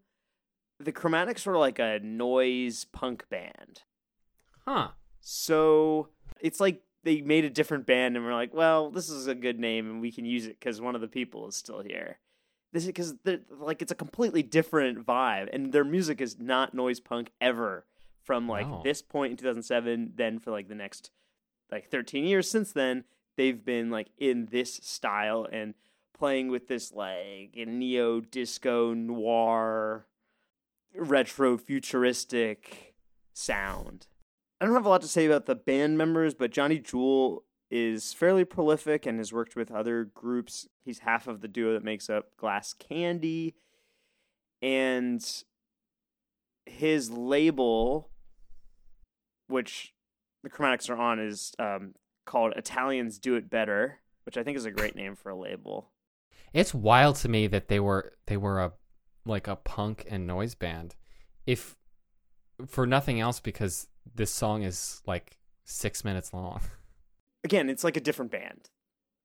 the 0.79 0.91
Chromatics 0.91 1.45
were 1.45 1.57
like 1.57 1.79
a 1.79 1.99
noise 1.99 2.85
punk 2.85 3.27
band. 3.29 3.81
Huh. 4.67 4.89
So 5.19 6.09
it's 6.39 6.59
like 6.59 6.81
they 7.03 7.21
made 7.21 7.45
a 7.45 7.49
different 7.49 7.85
band 7.85 8.15
and 8.15 8.25
we're 8.25 8.33
like, 8.33 8.53
well, 8.53 8.89
this 8.89 9.09
is 9.09 9.27
a 9.27 9.35
good 9.35 9.59
name 9.59 9.89
and 9.89 10.01
we 10.01 10.11
can 10.11 10.25
use 10.25 10.45
it 10.45 10.59
because 10.59 10.81
one 10.81 10.95
of 10.95 11.01
the 11.01 11.07
people 11.07 11.47
is 11.47 11.55
still 11.55 11.81
here. 11.81 12.19
This 12.71 12.83
is 12.83 12.87
because 12.89 13.15
like 13.49 13.81
it's 13.81 13.91
a 13.91 13.95
completely 13.95 14.43
different 14.43 15.05
vibe 15.05 15.49
and 15.51 15.71
their 15.71 15.83
music 15.83 16.21
is 16.21 16.37
not 16.39 16.73
noise 16.73 16.99
punk 16.99 17.31
ever 17.41 17.85
from 18.23 18.47
like 18.47 18.67
this 18.83 19.01
point 19.01 19.31
in 19.31 19.37
2007 19.37 20.13
then 20.15 20.37
for 20.37 20.51
like 20.51 20.67
the 20.67 20.75
next 20.75 21.09
like 21.71 21.89
13 21.89 22.25
years 22.25 22.47
since 22.47 22.71
then 22.71 23.03
they've 23.37 23.65
been 23.65 23.89
like 23.89 24.09
in 24.19 24.49
this 24.51 24.75
style 24.83 25.47
and 25.51 25.73
playing 26.15 26.49
with 26.49 26.67
this 26.67 26.93
like 26.93 27.55
neo 27.55 28.19
disco 28.21 28.93
noir 28.93 30.05
retro 30.93 31.57
futuristic 31.57 32.93
sound 33.33 34.05
I 34.59 34.65
don't 34.65 34.73
have 34.73 34.85
a 34.85 34.89
lot 34.89 35.01
to 35.01 35.07
say 35.07 35.25
about 35.25 35.45
the 35.45 35.55
band 35.55 35.97
members, 35.97 36.33
but 36.33 36.51
Johnny 36.51 36.79
Jewel 36.79 37.43
is 37.71 38.13
fairly 38.13 38.43
prolific 38.43 39.05
and 39.05 39.17
has 39.19 39.31
worked 39.31 39.55
with 39.55 39.71
other 39.71 40.05
groups. 40.05 40.67
He's 40.83 40.99
half 40.99 41.27
of 41.27 41.41
the 41.41 41.47
duo 41.47 41.73
that 41.73 41.83
makes 41.83 42.09
up 42.09 42.35
Glass 42.35 42.73
Candy. 42.73 43.55
And 44.61 45.25
his 46.65 47.09
label, 47.09 48.09
which 49.47 49.93
the 50.43 50.49
Chromatics 50.49 50.89
are 50.89 50.97
on, 50.97 51.19
is 51.19 51.53
um, 51.59 51.93
called 52.25 52.53
Italians 52.55 53.17
Do 53.17 53.35
It 53.35 53.49
Better, 53.49 53.99
which 54.25 54.37
I 54.37 54.43
think 54.43 54.57
is 54.57 54.65
a 54.65 54.71
great 54.71 54.95
name 54.95 55.15
for 55.15 55.29
a 55.29 55.35
label. 55.35 55.91
It's 56.53 56.73
wild 56.73 57.15
to 57.17 57.29
me 57.29 57.47
that 57.47 57.67
they 57.67 57.79
were 57.79 58.13
they 58.25 58.37
were 58.37 58.59
a 58.59 58.73
like 59.25 59.47
a 59.47 59.55
punk 59.55 60.05
and 60.09 60.25
noise 60.25 60.55
band. 60.55 60.95
If 61.45 61.75
for 62.67 62.87
nothing 62.87 63.19
else 63.19 63.39
because 63.39 63.87
this 64.15 64.31
song 64.31 64.63
is 64.63 65.01
like 65.05 65.37
6 65.65 66.03
minutes 66.03 66.33
long. 66.33 66.61
Again, 67.43 67.69
it's 67.69 67.83
like 67.83 67.97
a 67.97 68.01
different 68.01 68.31
band. 68.31 68.69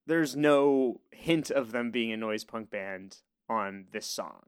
There's 0.07 0.37
no 0.37 1.01
hint 1.11 1.51
of 1.51 1.73
them 1.73 1.91
being 1.91 2.13
a 2.13 2.17
noise 2.17 2.45
punk 2.45 2.71
band 2.71 3.19
on 3.49 3.87
this 3.93 4.07
song. 4.07 4.47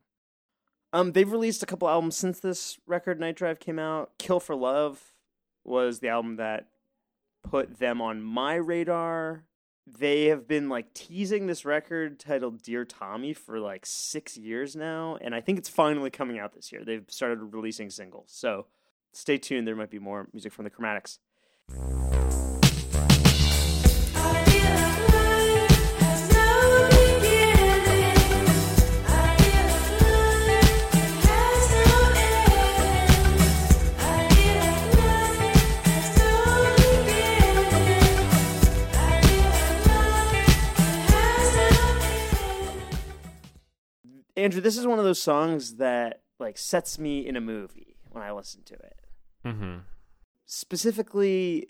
Um, 0.93 1.13
they've 1.13 1.31
released 1.31 1.63
a 1.63 1.67
couple 1.67 1.89
albums 1.89 2.17
since 2.17 2.41
this 2.41 2.79
record 2.87 3.19
Night 3.19 3.37
Drive 3.37 3.59
came 3.59 3.79
out. 3.79 4.13
Kill 4.19 4.41
for 4.41 4.55
Love 4.55 5.15
was 5.65 5.99
the 5.99 6.09
album 6.09 6.37
that 6.37 6.69
put 7.43 7.79
them 7.79 8.01
on 8.01 8.23
my 8.23 8.55
radar. 8.55 9.45
They 9.87 10.27
have 10.27 10.49
been 10.49 10.69
like 10.69 10.95
teasing 10.95 11.47
this 11.47 11.65
record 11.65 12.19
titled 12.19 12.63
Dear 12.63 12.85
Tommy 12.85 13.33
for 13.33 13.61
like 13.61 13.87
six 13.87 14.37
years 14.37 14.75
now, 14.75 15.17
and 15.21 15.35
I 15.35 15.41
think 15.41 15.59
it's 15.59 15.69
finally 15.69 16.11
coming 16.11 16.39
out 16.39 16.55
this 16.55 16.73
year. 16.73 16.83
They've 16.85 17.05
started 17.09 17.55
releasing 17.55 17.91
singles, 17.91 18.31
so 18.33 18.67
stay 19.17 19.39
tuned. 19.39 19.67
There 19.67 19.77
might 19.77 19.91
be 19.91 19.99
more 19.99 20.29
music 20.33 20.53
from 20.53 20.65
the 20.65 20.71
Chromatics. 20.71 21.19
Andrew, 44.39 44.61
this 44.61 44.77
is 44.77 44.87
one 44.87 45.01
of 45.01 45.05
those 45.05 45.21
songs 45.21 45.77
that 45.77 46.21
like 46.39 46.57
sets 46.57 47.01
me 47.01 47.27
in 47.27 47.35
a 47.35 47.41
movie 47.41 47.97
when 48.13 48.23
I 48.23 48.31
listen 48.31 48.63
to 48.67 48.75
it. 48.75 49.06
Mhm. 49.47 49.83
specifically 50.45 51.69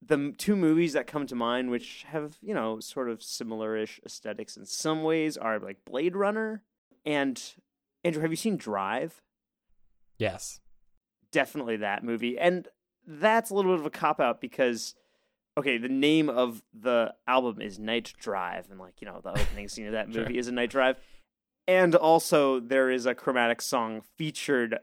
the 0.00 0.32
two 0.38 0.54
movies 0.54 0.92
that 0.92 1.06
come 1.06 1.26
to 1.26 1.34
mind 1.34 1.70
which 1.70 2.04
have 2.04 2.38
you 2.40 2.54
know 2.54 2.78
sort 2.78 3.08
of 3.08 3.22
similar-ish 3.22 4.00
aesthetics 4.06 4.56
in 4.56 4.64
some 4.64 5.02
ways 5.02 5.36
are 5.36 5.58
like 5.58 5.84
blade 5.84 6.14
runner 6.14 6.62
and 7.04 7.54
andrew 8.04 8.22
have 8.22 8.30
you 8.30 8.36
seen 8.36 8.56
drive 8.56 9.20
Yes. 10.18 10.60
definitely 11.32 11.76
that 11.78 12.02
movie 12.04 12.38
and 12.38 12.68
that's 13.06 13.50
a 13.50 13.54
little 13.54 13.72
bit 13.72 13.80
of 13.80 13.86
a 13.86 13.90
cop 13.90 14.20
out 14.20 14.40
because 14.40 14.94
okay 15.56 15.78
the 15.78 15.88
name 15.88 16.28
of 16.28 16.62
the 16.72 17.14
album 17.26 17.60
is 17.60 17.78
night 17.78 18.12
drive 18.20 18.70
and 18.70 18.78
like 18.78 19.00
you 19.00 19.06
know 19.06 19.20
the 19.20 19.30
opening 19.30 19.68
scene 19.68 19.86
of 19.86 19.92
that 19.92 20.06
Sure. 20.12 20.22
movie 20.22 20.38
is 20.38 20.46
a 20.48 20.52
night 20.52 20.70
drive 20.70 20.96
and 21.66 21.94
also 21.94 22.60
there 22.60 22.88
is 22.90 23.04
a 23.06 23.14
chromatic 23.14 23.60
song 23.60 24.02
featured 24.16 24.78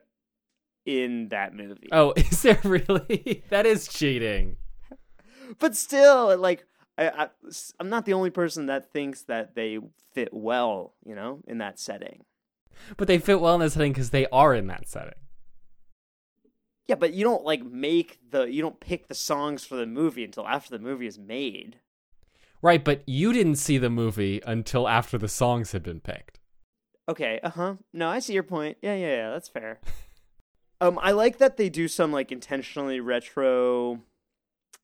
in 0.86 1.30
that 1.30 1.54
movie 1.54 1.90
Oh, 1.92 2.14
is 2.18 2.42
there 2.42 2.60
really? 2.64 3.44
that 3.50 3.66
is 3.66 3.88
cheating. 3.88 4.58
but 5.60 5.76
still 5.76 6.38
like 6.38 6.66
I, 6.98 7.10
I 7.10 7.30
i'm 7.80 7.90
not 7.90 8.06
the 8.06 8.14
only 8.14 8.30
person 8.30 8.68
that 8.68 8.92
thinks 8.94 9.24
that 9.24 9.54
they 9.56 9.80
fit 10.14 10.30
well 10.34 10.94
you 11.06 11.14
know 11.16 11.42
in 11.48 11.58
that 11.60 11.80
setting 11.80 12.24
But 12.98 13.08
they 13.08 13.18
fit 13.20 13.42
well 13.42 13.56
in 13.56 13.60
that 13.62 13.72
setting 13.72 13.92
because 13.94 14.12
they 14.12 14.28
are 14.28 14.54
in 14.56 14.68
that 14.68 14.88
setting. 14.88 15.14
yeah 16.88 16.96
but 16.96 17.14
you 17.14 17.24
don't 17.24 17.44
like 17.44 17.64
make 17.66 18.20
the 18.30 18.44
you 18.46 18.62
don't 18.62 18.80
pick 18.80 19.08
the 19.08 19.16
songs 19.16 19.66
for 19.66 19.76
the 19.76 19.86
movie 19.86 20.24
until 20.24 20.48
after 20.48 20.70
the 20.78 20.84
movie 20.84 21.08
is 21.08 21.20
made 21.20 21.80
Right, 22.62 22.84
but 22.84 23.04
you 23.06 23.32
didn't 23.32 23.56
see 23.58 23.78
the 23.78 23.92
movie 23.92 24.42
until 24.48 24.88
after 24.88 25.20
the 25.20 25.28
songs 25.28 25.72
had 25.74 25.84
been 25.84 26.00
picked. 26.00 26.40
okay 27.10 27.40
uh-huh 27.44 27.76
no 27.94 28.08
i 28.08 28.20
see 28.20 28.34
your 28.34 28.44
point 28.44 28.78
yeah 28.82 28.96
yeah 28.96 29.16
yeah 29.16 29.30
that's 29.32 29.50
fair 29.50 29.80
um 30.86 31.00
i 31.02 31.12
like 31.12 31.38
that 31.38 31.58
they 31.58 31.70
do 31.70 31.88
some 31.88 32.12
like 32.12 32.32
intentionally 32.32 33.00
retro 33.00 34.00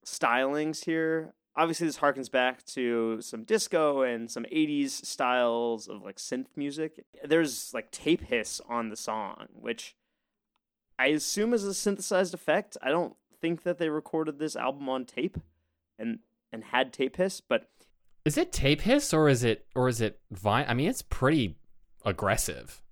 stylings 0.06 0.86
here 0.86 1.34
obviously 1.56 1.86
this 1.86 2.00
harkens 2.00 2.32
back 2.32 2.64
to 2.66 3.22
some 3.22 3.44
disco 3.44 4.02
and 4.02 4.30
some 4.32 4.44
80s 4.46 4.90
styles 4.90 5.88
of 5.88 6.02
like 6.02 6.18
synth 6.18 6.48
music 6.56 7.06
there's 7.24 7.74
like 7.74 7.92
tape 7.92 8.22
hiss 8.22 8.62
on 8.68 8.90
the 8.90 8.96
song 8.96 9.48
which 9.54 9.96
I 11.02 11.08
assume 11.08 11.52
is 11.56 11.64
a 11.64 11.74
synthesized 11.74 12.36
effect. 12.36 12.78
I 12.80 12.90
don't 12.90 13.16
think 13.42 13.64
that 13.64 13.80
they 13.80 13.90
recorded 13.90 14.38
this 14.38 14.56
album 14.56 14.88
on 14.88 15.06
tape 15.06 15.36
and 15.98 16.20
and 16.52 16.66
had 16.66 16.94
tape 16.94 17.16
hiss, 17.16 17.42
but 17.42 17.70
Is 18.24 18.38
it 18.38 18.52
tape 18.52 18.82
hiss 18.82 19.12
or 19.12 19.28
is 19.28 19.44
it 19.44 19.66
or 19.74 19.88
is 19.88 20.00
it 20.00 20.20
vine? 20.30 20.66
I 20.68 20.76
mean, 20.76 20.88
it's 20.88 21.02
pretty 21.02 21.58
aggressive. 22.06 22.84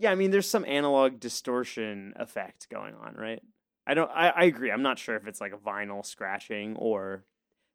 Yeah, 0.00 0.10
I 0.10 0.14
mean 0.14 0.30
there's 0.30 0.48
some 0.48 0.64
analog 0.64 1.20
distortion 1.20 2.14
effect 2.16 2.68
going 2.70 2.94
on, 2.94 3.14
right? 3.14 3.42
I 3.86 3.94
don't 3.94 4.10
I, 4.10 4.30
I 4.30 4.44
agree. 4.44 4.72
I'm 4.72 4.82
not 4.82 4.98
sure 4.98 5.14
if 5.14 5.26
it's 5.26 5.40
like 5.40 5.52
a 5.52 5.58
vinyl 5.58 6.04
scratching 6.04 6.74
or 6.76 7.24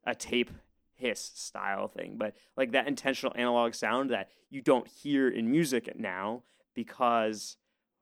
a 0.05 0.15
tape 0.15 0.50
hiss 0.96 1.32
style 1.36 1.88
thing, 1.88 2.15
but 2.17 2.34
like 2.58 2.72
that 2.72 2.88
intentional 2.88 3.34
analog 3.38 3.75
sound 3.75 4.10
that 4.10 4.29
you 4.50 4.62
don't 4.62 4.88
hear 4.88 5.29
in 5.29 5.51
music 5.51 5.98
now 5.98 6.44
because 6.74 7.58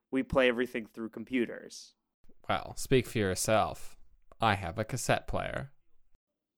we 0.10 0.24
play 0.24 0.48
everything 0.48 0.88
through 0.94 1.10
computers. 1.10 1.94
Well, 2.48 2.74
speak 2.78 3.08
for 3.08 3.18
yourself. 3.18 3.98
I 4.40 4.56
have 4.56 4.78
a 4.78 4.86
cassette 4.86 5.28
player. 5.28 5.72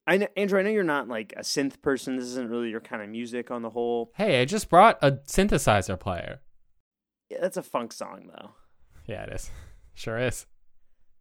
I 0.08 0.18
know, 0.18 0.28
Andrew, 0.38 0.60
I 0.60 0.64
know 0.64 0.70
you're 0.70 0.84
not 0.84 1.08
like 1.08 1.34
a 1.36 1.42
synth 1.42 1.82
person. 1.82 2.16
This 2.16 2.26
isn't 2.26 2.50
really 2.50 2.70
your 2.70 2.82
kind 2.82 3.02
of 3.02 3.10
music 3.10 3.50
on 3.50 3.64
the 3.64 3.72
whole. 3.72 4.12
Hey, 4.16 4.42
I 4.42 4.46
just 4.46 4.70
brought 4.70 5.00
a 5.02 5.14
synthesizer 5.14 6.00
player. 6.00 6.42
Yeah, 7.29 7.39
that's 7.41 7.58
a 7.58 7.63
funk 7.63 7.94
song 7.94 8.29
though. 8.36 8.51
Yeah, 9.08 9.24
it 9.24 9.34
is. 9.34 9.50
Sure 9.98 10.17
is. 10.17 10.46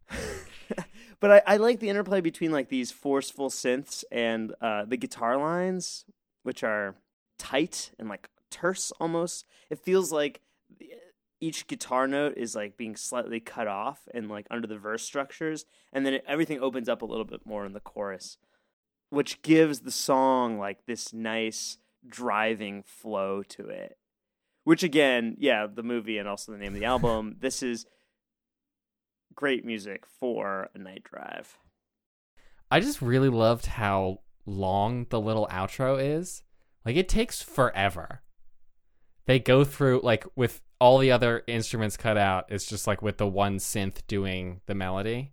but 1.21 1.31
I, 1.31 1.41
I 1.47 1.55
like 1.55 1.79
the 1.79 1.87
interplay 1.87 2.19
between 2.19 2.51
like 2.51 2.67
these 2.67 2.91
forceful 2.91 3.49
synths 3.49 4.03
and 4.11 4.53
uh, 4.59 4.83
the 4.83 4.97
guitar 4.97 5.37
lines, 5.37 6.03
which 6.43 6.61
are 6.61 6.95
tight 7.39 7.91
and 7.97 8.09
like 8.09 8.27
terse 8.51 8.91
almost. 8.99 9.45
It 9.69 9.79
feels 9.79 10.11
like 10.11 10.41
each 11.41 11.67
guitar 11.67 12.07
note 12.07 12.33
is 12.37 12.55
like 12.55 12.77
being 12.77 12.95
slightly 12.95 13.39
cut 13.39 13.67
off 13.67 14.07
and 14.13 14.29
like 14.29 14.47
under 14.49 14.67
the 14.67 14.77
verse 14.77 15.03
structures, 15.03 15.65
and 15.93 16.05
then 16.05 16.15
it, 16.15 16.23
everything 16.27 16.59
opens 16.59 16.89
up 16.89 17.01
a 17.01 17.05
little 17.05 17.25
bit 17.25 17.45
more 17.45 17.65
in 17.65 17.73
the 17.73 17.79
chorus, 17.79 18.37
which 19.09 19.41
gives 19.41 19.81
the 19.81 19.91
song 19.91 20.57
like 20.57 20.85
this 20.85 21.13
nice 21.13 21.77
driving 22.07 22.83
flow 22.83 23.43
to 23.43 23.67
it. 23.67 23.97
Which 24.65 24.83
again, 24.83 25.37
yeah, 25.39 25.67
the 25.73 25.83
movie 25.83 26.17
and 26.17 26.27
also 26.27 26.51
the 26.51 26.57
name 26.57 26.73
of 26.73 26.79
the 26.79 26.85
album. 26.85 27.37
This 27.39 27.63
is 27.63 27.85
great 29.33 29.63
music 29.63 30.05
for 30.19 30.69
a 30.73 30.77
night 30.77 31.03
drive. 31.03 31.57
I 32.71 32.79
just 32.79 33.01
really 33.01 33.29
loved 33.29 33.67
how 33.67 34.21
long 34.45 35.05
the 35.09 35.21
little 35.21 35.47
outro 35.51 36.01
is. 36.01 36.43
Like 36.83 36.95
it 36.95 37.07
takes 37.07 37.41
forever. 37.41 38.21
They 39.27 39.39
go 39.39 39.63
through 39.63 40.01
like 40.03 40.25
with 40.35 40.61
all 40.81 40.97
the 40.97 41.11
other 41.11 41.43
instruments 41.47 41.95
cut 41.95 42.17
out, 42.17 42.45
it's 42.49 42.65
just 42.65 42.87
like 42.87 43.01
with 43.01 43.17
the 43.17 43.27
one 43.27 43.57
synth 43.57 44.05
doing 44.07 44.61
the 44.65 44.75
melody. 44.75 45.31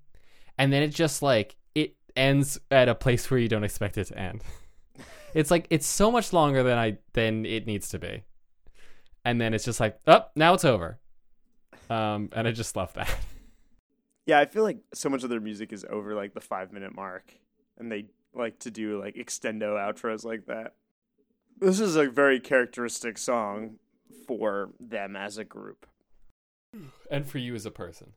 And 0.58 0.72
then 0.72 0.82
it 0.82 0.88
just 0.88 1.22
like 1.22 1.56
it 1.74 1.96
ends 2.14 2.60
at 2.70 2.88
a 2.88 2.94
place 2.94 3.30
where 3.30 3.40
you 3.40 3.48
don't 3.48 3.64
expect 3.64 3.96
it 3.96 4.04
to 4.04 4.18
end. 4.18 4.42
it's 5.34 5.50
like 5.50 5.66
it's 5.70 5.86
so 5.86 6.10
much 6.10 6.34
longer 6.34 6.62
than 6.62 6.76
I 6.76 6.98
than 7.14 7.46
it 7.46 7.66
needs 7.66 7.88
to 7.90 7.98
be. 7.98 8.24
And 9.24 9.40
then 9.40 9.54
it's 9.54 9.64
just 9.64 9.80
like, 9.80 10.00
oh, 10.06 10.24
now 10.34 10.54
it's 10.54 10.64
over. 10.64 10.98
Um, 11.88 12.28
and 12.32 12.48
I 12.48 12.52
just 12.52 12.76
love 12.76 12.92
that. 12.94 13.14
Yeah, 14.24 14.38
I 14.38 14.44
feel 14.44 14.62
like 14.62 14.78
so 14.94 15.08
much 15.08 15.24
of 15.24 15.30
their 15.30 15.40
music 15.40 15.72
is 15.72 15.84
over 15.90 16.14
like 16.14 16.32
the 16.32 16.40
five 16.40 16.72
minute 16.72 16.94
mark, 16.94 17.34
and 17.76 17.90
they 17.90 18.06
like 18.32 18.60
to 18.60 18.70
do 18.70 19.00
like 19.00 19.16
extendo 19.16 19.74
outros 19.74 20.24
like 20.24 20.46
that. 20.46 20.74
This 21.58 21.80
is 21.80 21.96
a 21.96 22.08
very 22.08 22.38
characteristic 22.38 23.18
song 23.18 23.78
for 24.28 24.70
them 24.78 25.16
as 25.16 25.38
a 25.38 25.44
group. 25.44 25.86
and 27.10 27.26
for 27.28 27.38
you 27.38 27.56
as 27.56 27.66
a 27.66 27.72
person. 27.72 28.12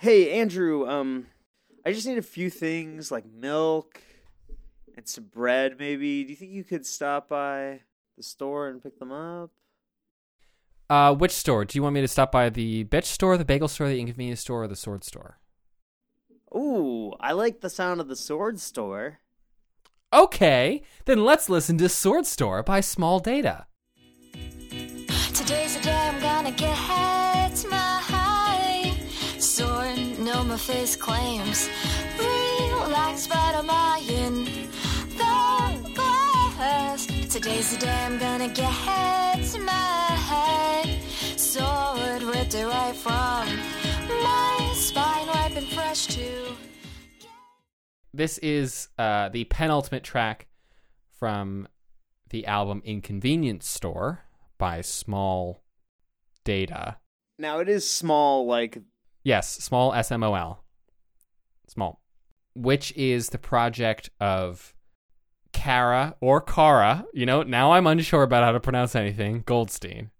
Hey, 0.00 0.40
Andrew, 0.40 0.88
um, 0.88 1.26
I 1.84 1.92
just 1.92 2.06
need 2.06 2.16
a 2.16 2.22
few 2.22 2.48
things 2.48 3.10
like 3.10 3.26
milk 3.26 4.00
and 4.96 5.06
some 5.06 5.24
bread, 5.24 5.76
maybe. 5.78 6.24
Do 6.24 6.30
you 6.30 6.36
think 6.36 6.52
you 6.52 6.64
could 6.64 6.86
stop 6.86 7.28
by 7.28 7.80
the 8.16 8.22
store 8.22 8.68
and 8.68 8.82
pick 8.82 8.98
them 8.98 9.12
up? 9.12 9.50
Uh, 10.88 11.14
which 11.14 11.32
store? 11.32 11.66
Do 11.66 11.76
you 11.76 11.82
want 11.82 11.92
me 11.92 12.00
to 12.00 12.08
stop 12.08 12.32
by 12.32 12.48
the 12.48 12.84
bitch 12.84 13.04
store, 13.04 13.36
the 13.36 13.44
bagel 13.44 13.68
store, 13.68 13.88
the 13.88 14.00
inconvenience 14.00 14.40
store, 14.40 14.62
or 14.62 14.68
the 14.68 14.74
sword 14.74 15.04
store? 15.04 15.38
Ooh, 16.56 17.12
I 17.20 17.32
like 17.32 17.60
the 17.60 17.68
sound 17.68 18.00
of 18.00 18.08
the 18.08 18.16
sword 18.16 18.58
store. 18.58 19.18
Okay, 20.14 20.80
then 21.04 21.26
let's 21.26 21.50
listen 21.50 21.76
to 21.76 21.90
Sword 21.90 22.24
Store 22.24 22.62
by 22.62 22.80
Smol 22.80 23.22
Data. 23.22 23.66
Today's 25.34 25.76
the 25.76 25.82
day 25.82 26.08
I'm 26.08 26.18
gonna 26.22 26.52
get 26.52 26.70
my 26.70 26.74
high. 26.74 27.10
Sword, 30.50 30.68
no, 30.68 30.74
my 30.74 30.80
face 30.80 30.96
claims. 30.96 31.68
Real 32.18 32.88
like 32.90 33.18
Spider-Man. 33.18 34.44
The 35.16 35.92
glass. 35.94 37.06
Today's 37.28 37.72
the 37.72 37.86
day 37.86 38.04
I'm 38.04 38.18
gonna 38.18 38.48
get 38.48 38.72
my 39.60 41.00
sword 41.36 42.22
ripped 42.22 42.54
it 42.54 42.66
right 42.66 42.94
from 42.94 43.46
my 44.22 44.72
spine, 44.74 45.26
ripe 45.28 45.56
and 45.56 45.66
fresh 45.68 46.06
too. 46.06 46.56
This 48.12 48.38
is 48.38 48.88
uh, 48.98 49.28
the 49.28 49.44
penultimate 49.44 50.02
track 50.02 50.48
from 51.18 51.68
the 52.30 52.46
album 52.46 52.82
Inconvenience 52.84 53.68
Store 53.68 54.24
by 54.58 54.80
Smol 54.80 55.58
Data. 56.44 56.96
Now 57.38 57.60
it 57.60 57.68
is 57.68 57.88
small, 57.90 58.46
like 58.46 58.78
Yes, 59.22 59.48
small 59.48 59.92
S 59.92 60.10
M 60.10 60.22
O 60.22 60.34
L. 60.34 60.64
Small. 61.68 62.00
Which 62.54 62.92
is 62.96 63.28
the 63.28 63.38
project 63.38 64.10
of 64.20 64.74
Kara 65.52 66.16
or 66.20 66.40
Kara. 66.40 67.04
You 67.12 67.26
know, 67.26 67.42
now 67.42 67.72
I'm 67.72 67.86
unsure 67.86 68.22
about 68.22 68.44
how 68.44 68.52
to 68.52 68.60
pronounce 68.60 68.94
anything. 68.94 69.42
Goldstein. 69.46 70.10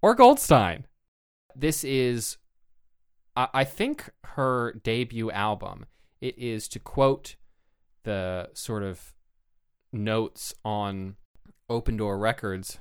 Or 0.00 0.14
Goldstein. 0.14 0.86
This 1.54 1.82
is, 1.84 2.36
I, 3.34 3.48
I 3.52 3.64
think, 3.64 4.10
her 4.24 4.80
debut 4.84 5.30
album. 5.30 5.86
It 6.20 6.38
is, 6.38 6.68
to 6.68 6.78
quote 6.78 7.36
the 8.04 8.50
sort 8.54 8.82
of 8.82 9.14
notes 9.92 10.54
on 10.64 11.16
Open 11.68 11.96
Door 11.96 12.18
Records, 12.18 12.78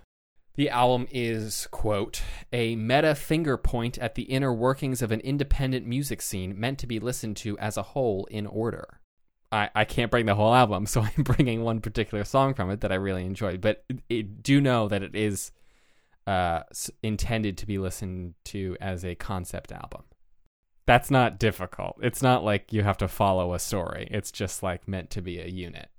the 0.55 0.69
album 0.69 1.07
is, 1.11 1.67
quote, 1.71 2.21
a 2.53 2.75
meta 2.75 3.13
finger 3.15 3.57
point 3.57 3.97
at 3.97 4.15
the 4.15 4.23
inner 4.23 4.53
workings 4.53 5.01
of 5.01 5.11
an 5.11 5.19
independent 5.19 5.85
music 5.85 6.21
scene 6.21 6.59
meant 6.59 6.79
to 6.79 6.87
be 6.87 6.99
listened 6.99 7.37
to 7.37 7.57
as 7.59 7.77
a 7.77 7.83
whole 7.83 8.25
in 8.31 8.47
order. 8.47 9.01
I, 9.51 9.69
I 9.75 9.85
can't 9.85 10.11
bring 10.11 10.25
the 10.25 10.35
whole 10.35 10.53
album, 10.53 10.85
so 10.85 11.01
I'm 11.01 11.23
bringing 11.23 11.63
one 11.63 11.81
particular 11.81 12.23
song 12.23 12.53
from 12.53 12.69
it 12.69 12.81
that 12.81 12.91
I 12.91 12.95
really 12.95 13.25
enjoyed. 13.25 13.61
But 13.61 13.83
it, 13.89 13.99
it, 14.09 14.43
do 14.43 14.61
know 14.61 14.87
that 14.87 15.03
it 15.03 15.15
is 15.15 15.51
uh, 16.25 16.61
intended 17.03 17.57
to 17.59 17.65
be 17.65 17.77
listened 17.77 18.35
to 18.45 18.77
as 18.79 19.03
a 19.03 19.15
concept 19.15 19.71
album. 19.71 20.03
That's 20.85 21.09
not 21.09 21.39
difficult. 21.39 21.97
It's 22.01 22.21
not 22.21 22.43
like 22.43 22.71
you 22.71 22.83
have 22.83 22.97
to 22.97 23.07
follow 23.07 23.53
a 23.53 23.59
story. 23.59 24.07
It's 24.11 24.31
just 24.31 24.61
like 24.61 24.87
meant 24.87 25.09
to 25.11 25.21
be 25.21 25.39
a 25.39 25.47
unit. 25.47 25.89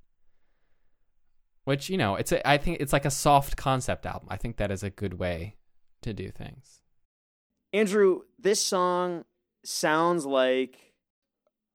Which, 1.67 1.89
you 1.89 1.97
know, 1.97 2.15
it's 2.15 2.31
a, 2.31 2.47
I 2.47 2.57
think 2.57 2.77
it's 2.79 2.93
like 2.93 3.03
a 3.03 3.11
soft 3.11 3.57
concept 3.57 4.05
album. 4.05 4.29
I 4.31 4.37
think 4.37 4.55
that 4.55 4.71
is 4.71 4.83
a 4.83 4.89
good 4.89 5.15
way 5.15 5.57
to 6.01 6.13
do 6.13 6.31
things. 6.31 6.79
Andrew, 7.73 8.21
this 8.39 8.63
song 8.63 9.25
sounds 9.65 10.25
like 10.25 10.93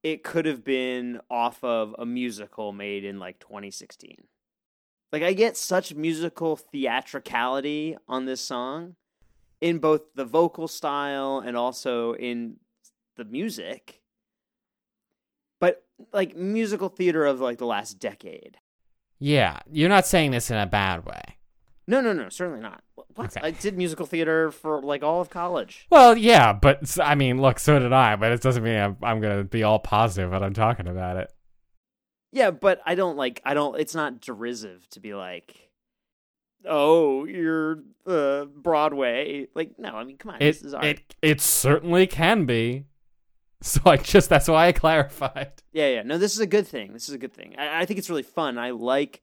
it 0.03 0.25
could 0.25 0.47
have 0.47 0.65
been 0.65 1.21
off 1.31 1.63
of 1.63 1.95
a 1.99 2.07
musical 2.07 2.73
made 2.73 3.05
in 3.05 3.19
like 3.19 3.39
2016. 3.39 4.17
Like 5.13 5.23
I 5.23 5.35
get 5.35 5.59
such 5.59 5.95
musical 5.95 6.57
theatricality 6.57 7.99
on 8.09 8.25
this 8.25 8.41
song 8.41 8.97
in 9.61 9.79
both 9.79 10.15
the 10.15 10.25
vocal 10.25 10.69
style 10.69 11.43
and 11.45 11.55
also 11.55 12.15
in 12.15 12.57
the 13.17 13.27
music. 13.27 14.01
But 15.61 15.85
like 16.15 16.35
musical 16.35 16.89
theater 16.89 17.27
of 17.27 17.43
like 17.43 17.59
the 17.59 17.67
last 17.67 17.99
decade. 17.99 18.57
Yeah, 19.23 19.61
you're 19.71 19.89
not 19.89 20.05
saying 20.05 20.33
this 20.33 20.51
in 20.51 20.57
a 20.57 20.67
bad 20.67 21.07
way. 21.07 21.23
No, 21.87 22.01
no, 22.01 22.13
no, 22.13 22.29
certainly 22.29 22.61
not. 22.61 22.83
What? 23.15 23.37
Okay. 23.37 23.41
I 23.41 23.53
did 23.53 23.77
musical 23.77 24.05
theater 24.05 24.51
for 24.51 24.83
like 24.83 25.05
all 25.05 25.21
of 25.21 25.31
college. 25.31 25.87
Well, 25.91 26.17
yeah, 26.17 26.53
but 26.53 26.99
I 27.01 27.15
mean, 27.15 27.41
look, 27.41 27.61
so 27.61 27.79
did 27.79 27.93
I, 27.93 28.17
but 28.17 28.33
it 28.33 28.41
doesn't 28.41 28.65
mean 28.65 28.77
I'm, 28.77 28.97
I'm 29.01 29.21
going 29.21 29.39
to 29.39 29.45
be 29.45 29.63
all 29.63 29.79
positive 29.79 30.33
when 30.33 30.43
I'm 30.43 30.55
talking 30.55 30.89
about 30.89 31.19
it. 31.19 31.33
Yeah, 32.33 32.51
but 32.51 32.81
I 32.85 32.97
don't 32.97 33.17
like. 33.17 33.41
I 33.45 33.55
don't. 33.55 33.79
It's 33.79 33.95
not 33.95 34.21
derisive 34.21 34.89
to 34.91 35.01
be 35.01 35.15
like, 35.15 35.71
"Oh, 36.65 37.25
you're 37.25 37.79
uh, 38.05 38.47
Broadway." 38.47 39.47
Like, 39.55 39.79
no. 39.79 39.95
I 39.95 40.03
mean, 40.03 40.17
come 40.17 40.33
on. 40.33 40.37
It 40.43 40.53
this 40.55 40.63
is 40.63 40.75
art. 40.75 40.85
it 40.85 41.15
it 41.23 41.41
certainly 41.41 42.09
can 42.09 42.45
be. 42.45 42.87
So 43.65 43.81
I 43.85 43.97
just 43.97 44.29
that's 44.29 44.49
why 44.49 44.67
I 44.67 44.73
clarified. 44.73 45.53
Yeah, 45.73 45.89
yeah. 45.89 46.03
No, 46.03 46.19
this 46.19 46.35
is 46.35 46.41
a 46.41 46.49
good 46.49 46.67
thing. 46.67 46.93
This 46.93 47.09
is 47.09 47.15
a 47.15 47.19
good 47.19 47.33
thing. 47.33 47.55
I, 47.57 47.83
I 47.83 47.87
think 47.87 47.99
it's 47.99 48.11
really 48.11 48.25
fun. 48.25 48.59
I 48.59 48.71
like 48.71 49.23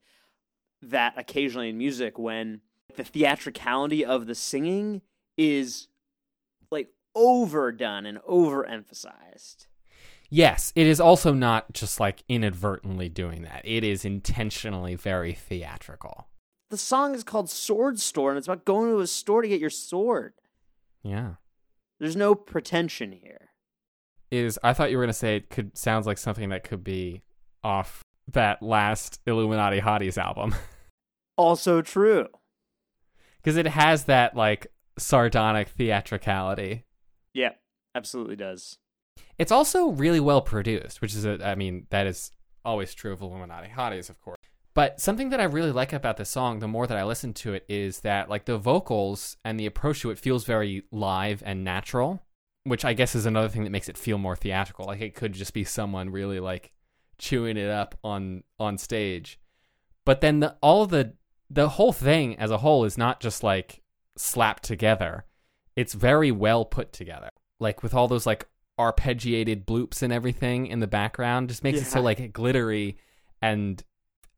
that 0.80 1.12
occasionally 1.18 1.68
in 1.68 1.76
music 1.76 2.18
when 2.18 2.62
the 2.96 3.04
theatricality 3.04 4.02
of 4.02 4.26
the 4.26 4.34
singing 4.34 5.02
is 5.36 5.88
like 6.70 6.88
overdone 7.14 8.06
and 8.06 8.18
overemphasized. 8.22 9.66
Yes, 10.30 10.72
it 10.74 10.86
is 10.86 11.00
also 11.00 11.34
not 11.34 11.74
just 11.74 12.00
like 12.00 12.22
inadvertently 12.28 13.10
doing 13.10 13.42
that. 13.42 13.60
It 13.64 13.84
is 13.84 14.06
intentionally 14.06 14.94
very 14.94 15.34
theatrical. 15.34 16.28
The 16.70 16.78
song 16.78 17.14
is 17.14 17.24
called 17.24 17.50
Sword 17.50 17.98
Store, 17.98 18.30
and 18.30 18.38
it's 18.38 18.46
about 18.46 18.64
going 18.64 18.90
to 18.90 19.00
a 19.00 19.06
store 19.06 19.42
to 19.42 19.48
get 19.48 19.60
your 19.60 19.70
sword. 19.70 20.34
Yeah. 21.02 21.34
There's 21.98 22.16
no 22.16 22.34
pretension 22.34 23.12
here. 23.12 23.49
Is 24.30 24.58
I 24.62 24.72
thought 24.72 24.90
you 24.90 24.98
were 24.98 25.02
gonna 25.02 25.12
say 25.12 25.36
it 25.36 25.50
could 25.50 25.76
sounds 25.76 26.06
like 26.06 26.18
something 26.18 26.50
that 26.50 26.64
could 26.64 26.84
be 26.84 27.22
off 27.62 28.04
that 28.32 28.62
last 28.62 29.20
Illuminati 29.26 29.80
Hotties 29.80 30.18
album. 30.18 30.54
Also 31.36 31.80
true. 31.80 32.26
Because 33.38 33.56
it 33.56 33.66
has 33.66 34.04
that 34.04 34.36
like 34.36 34.66
sardonic 34.98 35.68
theatricality. 35.68 36.84
Yeah, 37.32 37.52
absolutely 37.94 38.36
does. 38.36 38.76
It's 39.38 39.50
also 39.50 39.88
really 39.88 40.20
well 40.20 40.42
produced, 40.42 41.00
which 41.00 41.14
is 41.14 41.24
a, 41.24 41.42
I 41.42 41.54
mean, 41.54 41.86
that 41.88 42.06
is 42.06 42.32
always 42.62 42.92
true 42.92 43.14
of 43.14 43.22
Illuminati 43.22 43.68
Hotties, 43.74 44.10
of 44.10 44.20
course. 44.20 44.36
But 44.74 45.00
something 45.00 45.30
that 45.30 45.40
I 45.40 45.44
really 45.44 45.72
like 45.72 45.94
about 45.94 46.18
the 46.18 46.26
song, 46.26 46.58
the 46.58 46.68
more 46.68 46.86
that 46.86 46.98
I 46.98 47.04
listen 47.04 47.32
to 47.34 47.54
it, 47.54 47.64
is 47.70 48.00
that 48.00 48.28
like 48.28 48.44
the 48.44 48.58
vocals 48.58 49.38
and 49.42 49.58
the 49.58 49.64
approach 49.64 50.02
to 50.02 50.10
it 50.10 50.18
feels 50.18 50.44
very 50.44 50.84
live 50.92 51.42
and 51.44 51.64
natural, 51.64 52.22
which 52.70 52.84
I 52.84 52.92
guess 52.92 53.16
is 53.16 53.26
another 53.26 53.48
thing 53.48 53.64
that 53.64 53.70
makes 53.70 53.88
it 53.88 53.98
feel 53.98 54.16
more 54.16 54.36
theatrical. 54.36 54.86
Like 54.86 55.00
it 55.00 55.16
could 55.16 55.32
just 55.32 55.52
be 55.52 55.64
someone 55.64 56.10
really 56.10 56.38
like 56.38 56.72
chewing 57.18 57.56
it 57.56 57.68
up 57.68 57.98
on 58.04 58.44
on 58.60 58.78
stage. 58.78 59.40
But 60.04 60.20
then 60.20 60.38
the, 60.38 60.56
all 60.62 60.84
of 60.84 60.90
the 60.90 61.14
the 61.50 61.70
whole 61.70 61.92
thing 61.92 62.38
as 62.38 62.52
a 62.52 62.58
whole 62.58 62.84
is 62.84 62.96
not 62.96 63.20
just 63.20 63.42
like 63.42 63.82
slapped 64.16 64.62
together. 64.62 65.24
It's 65.74 65.94
very 65.94 66.30
well 66.30 66.64
put 66.64 66.92
together. 66.92 67.30
Like 67.58 67.82
with 67.82 67.92
all 67.92 68.06
those 68.06 68.24
like 68.24 68.46
arpeggiated 68.78 69.64
bloops 69.64 70.00
and 70.00 70.12
everything 70.12 70.66
in 70.66 70.78
the 70.78 70.86
background 70.86 71.48
just 71.48 71.64
makes 71.64 71.80
it 71.80 71.86
so 71.86 72.00
like 72.00 72.32
glittery 72.32 72.96
and 73.42 73.82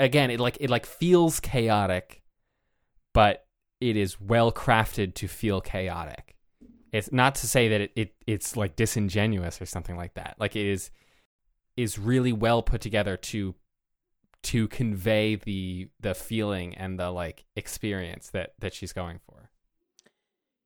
again 0.00 0.30
it 0.30 0.40
like 0.40 0.56
it 0.58 0.68
like 0.68 0.84
feels 0.84 1.38
chaotic 1.38 2.22
but 3.12 3.46
it 3.80 3.96
is 3.96 4.20
well 4.20 4.50
crafted 4.50 5.14
to 5.14 5.28
feel 5.28 5.60
chaotic. 5.60 6.31
It's 6.92 7.10
not 7.10 7.34
to 7.36 7.46
say 7.46 7.68
that 7.68 7.80
it, 7.80 7.92
it 7.96 8.14
it's 8.26 8.56
like 8.56 8.76
disingenuous 8.76 9.60
or 9.60 9.66
something 9.66 9.96
like 9.96 10.14
that. 10.14 10.36
Like 10.38 10.54
it 10.56 10.66
is 10.66 10.90
is 11.76 11.98
really 11.98 12.32
well 12.32 12.62
put 12.62 12.80
together 12.80 13.16
to 13.16 13.54
to 14.42 14.68
convey 14.68 15.36
the 15.36 15.88
the 16.00 16.14
feeling 16.14 16.74
and 16.74 16.98
the 16.98 17.10
like 17.10 17.44
experience 17.56 18.28
that 18.30 18.54
that 18.58 18.74
she's 18.74 18.92
going 18.92 19.20
for. 19.26 19.50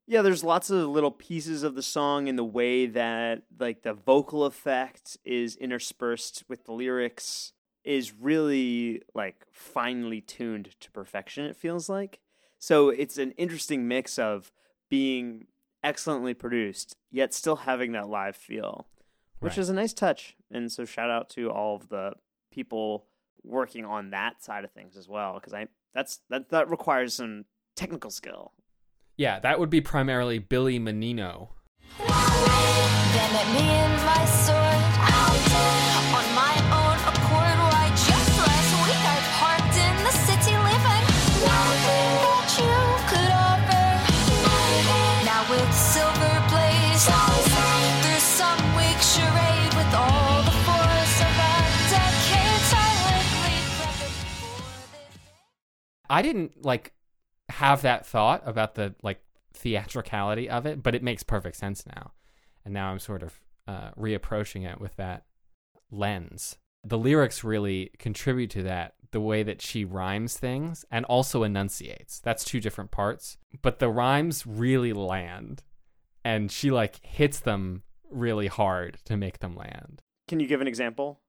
Yeah, 0.08 0.22
there's 0.22 0.44
lots 0.44 0.70
of 0.70 0.88
little 0.88 1.10
pieces 1.10 1.62
of 1.62 1.74
the 1.74 1.82
song 1.82 2.28
in 2.28 2.36
the 2.36 2.44
way 2.44 2.86
that 2.86 3.42
like 3.58 3.82
the 3.82 3.92
vocal 3.92 4.44
effect 4.44 5.16
is 5.24 5.56
interspersed 5.56 6.44
with 6.48 6.64
the 6.64 6.72
lyrics 6.72 7.52
is 7.84 8.12
really 8.14 9.02
like 9.14 9.44
finely 9.52 10.20
tuned 10.20 10.74
to 10.80 10.90
perfection 10.90 11.44
it 11.44 11.56
feels 11.56 11.88
like. 11.88 12.20
So 12.58 12.88
it's 12.88 13.18
an 13.18 13.32
interesting 13.32 13.86
mix 13.86 14.18
of 14.18 14.50
being 14.88 15.46
excellently 15.86 16.34
produced 16.34 16.96
yet 17.10 17.32
still 17.32 17.56
having 17.56 17.92
that 17.92 18.08
live 18.08 18.36
feel, 18.36 18.88
which 19.38 19.52
Right. 19.52 19.58
is 19.58 19.70
a 19.70 19.74
nice 19.74 19.94
touch. 19.94 20.36
And 20.50 20.70
so 20.70 20.84
shout 20.84 21.08
out 21.10 21.30
to 21.30 21.50
all 21.50 21.76
of 21.76 21.88
the 21.88 22.12
people 22.50 23.06
working 23.44 23.84
on 23.84 24.10
that 24.10 24.42
side 24.42 24.64
of 24.64 24.72
things 24.72 24.96
as 24.96 25.08
well 25.08 25.34
because 25.34 25.54
I 25.54 25.68
that's 25.94 26.20
that 26.28 26.48
that 26.50 26.68
requires 26.68 27.14
some 27.14 27.44
technical 27.76 28.10
skill. 28.10 28.52
Yeah, 29.16 29.38
that 29.40 29.58
would 29.60 29.70
be 29.70 29.80
primarily 29.80 30.38
Billy 30.38 30.78
Menino. 30.78 31.50
I 56.08 56.22
didn't 56.22 56.64
like 56.64 56.92
have 57.48 57.82
that 57.82 58.06
thought 58.06 58.42
about 58.44 58.74
the 58.74 58.94
like 59.02 59.22
theatricality 59.54 60.48
of 60.48 60.66
it, 60.66 60.82
but 60.82 60.94
it 60.94 61.02
makes 61.02 61.22
perfect 61.22 61.56
sense 61.56 61.84
now. 61.86 62.12
And 62.64 62.74
now 62.74 62.90
I'm 62.90 62.98
sort 62.98 63.22
of 63.22 63.40
uh, 63.66 63.90
reapproaching 63.98 64.70
it 64.70 64.80
with 64.80 64.96
that 64.96 65.24
lens. 65.90 66.56
The 66.84 66.98
lyrics 66.98 67.42
really 67.42 67.90
contribute 67.98 68.50
to 68.50 68.62
that, 68.64 68.94
the 69.10 69.20
way 69.20 69.42
that 69.42 69.62
she 69.62 69.84
rhymes 69.84 70.36
things 70.36 70.84
and 70.90 71.04
also 71.06 71.42
enunciates. 71.42 72.20
That's 72.20 72.44
two 72.44 72.60
different 72.60 72.90
parts, 72.90 73.38
but 73.62 73.78
the 73.78 73.88
rhymes 73.88 74.46
really 74.46 74.92
land 74.92 75.62
and 76.24 76.50
she 76.50 76.70
like 76.70 77.04
hits 77.04 77.40
them 77.40 77.82
really 78.10 78.48
hard 78.48 78.98
to 79.04 79.16
make 79.16 79.38
them 79.38 79.54
land. 79.54 80.02
Can 80.28 80.40
you 80.40 80.48
give 80.48 80.60
an 80.60 80.66
example? 80.66 81.20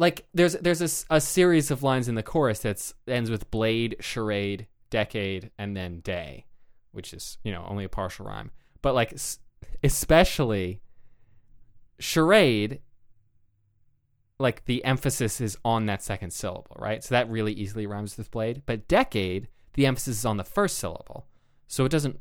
Like 0.00 0.26
there's 0.32 0.54
there's 0.54 0.80
a, 1.10 1.16
a 1.16 1.20
series 1.20 1.70
of 1.70 1.82
lines 1.82 2.08
in 2.08 2.14
the 2.14 2.22
chorus 2.22 2.60
that 2.60 2.92
ends 3.06 3.30
with 3.30 3.50
blade, 3.50 3.96
charade, 4.00 4.66
decade, 4.88 5.50
and 5.58 5.76
then 5.76 6.00
day, 6.00 6.46
which 6.92 7.12
is 7.12 7.36
you 7.44 7.52
know 7.52 7.66
only 7.68 7.84
a 7.84 7.88
partial 7.88 8.24
rhyme. 8.24 8.50
But 8.80 8.94
like 8.94 9.14
especially 9.84 10.80
charade, 11.98 12.80
like 14.38 14.64
the 14.64 14.82
emphasis 14.86 15.38
is 15.38 15.58
on 15.66 15.84
that 15.86 16.02
second 16.02 16.32
syllable, 16.32 16.76
right? 16.78 17.04
So 17.04 17.14
that 17.14 17.28
really 17.28 17.52
easily 17.52 17.86
rhymes 17.86 18.16
with 18.16 18.30
blade. 18.30 18.62
But 18.64 18.88
decade, 18.88 19.48
the 19.74 19.84
emphasis 19.84 20.20
is 20.20 20.24
on 20.24 20.38
the 20.38 20.44
first 20.44 20.78
syllable, 20.78 21.26
so 21.68 21.84
it 21.84 21.92
doesn't 21.92 22.18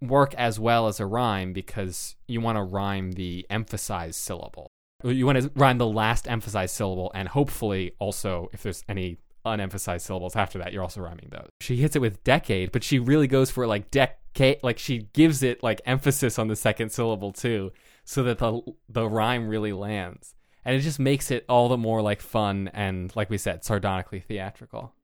work 0.00 0.34
as 0.34 0.58
well 0.58 0.88
as 0.88 0.98
a 0.98 1.06
rhyme 1.06 1.52
because 1.52 2.16
you 2.26 2.40
want 2.40 2.58
to 2.58 2.62
rhyme 2.64 3.12
the 3.12 3.46
emphasized 3.48 4.16
syllable. 4.16 4.71
You 5.04 5.26
want 5.26 5.40
to 5.42 5.50
rhyme 5.54 5.78
the 5.78 5.86
last 5.86 6.28
emphasized 6.28 6.74
syllable, 6.74 7.10
and 7.14 7.28
hopefully 7.28 7.92
also, 7.98 8.48
if 8.52 8.62
there's 8.62 8.84
any 8.88 9.18
unemphasized 9.44 10.02
syllables 10.02 10.36
after 10.36 10.58
that, 10.58 10.72
you're 10.72 10.82
also 10.82 11.00
rhyming 11.00 11.28
those. 11.30 11.48
She 11.60 11.76
hits 11.76 11.96
it 11.96 11.98
with 12.00 12.22
decade, 12.22 12.70
but 12.70 12.84
she 12.84 12.98
really 12.98 13.26
goes 13.26 13.50
for 13.50 13.66
like 13.66 13.90
decade, 13.90 14.62
like 14.62 14.78
she 14.78 15.08
gives 15.12 15.42
it 15.42 15.62
like 15.62 15.80
emphasis 15.84 16.38
on 16.38 16.48
the 16.48 16.56
second 16.56 16.92
syllable 16.92 17.32
too, 17.32 17.72
so 18.04 18.22
that 18.22 18.38
the 18.38 18.60
the 18.88 19.08
rhyme 19.08 19.48
really 19.48 19.72
lands, 19.72 20.34
and 20.64 20.76
it 20.76 20.80
just 20.80 21.00
makes 21.00 21.30
it 21.30 21.44
all 21.48 21.68
the 21.68 21.76
more 21.76 22.00
like 22.02 22.20
fun 22.20 22.70
and, 22.72 23.14
like 23.16 23.30
we 23.30 23.38
said, 23.38 23.64
sardonically 23.64 24.20
theatrical. 24.20 24.94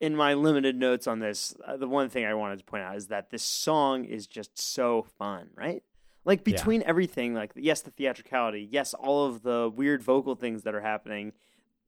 in 0.00 0.16
my 0.16 0.34
limited 0.34 0.76
notes 0.76 1.06
on 1.06 1.18
this, 1.18 1.54
uh, 1.66 1.76
the 1.76 1.88
one 1.88 2.08
thing 2.08 2.24
I 2.24 2.34
wanted 2.34 2.58
to 2.58 2.64
point 2.64 2.82
out 2.82 2.96
is 2.96 3.08
that 3.08 3.30
this 3.30 3.42
song 3.42 4.04
is 4.04 4.26
just 4.26 4.58
so 4.58 5.06
fun, 5.18 5.50
right? 5.54 5.82
Like 6.24 6.40
Yeah. 6.40 6.52
between 6.56 6.82
everything, 6.82 7.34
like 7.34 7.52
yes, 7.56 7.80
the 7.82 7.90
theatricality, 7.90 8.68
yes, 8.70 8.94
all 8.94 9.26
of 9.26 9.42
the 9.42 9.70
weird 9.74 10.02
vocal 10.02 10.34
things 10.34 10.62
that 10.62 10.74
are 10.74 10.80
happening, 10.80 11.32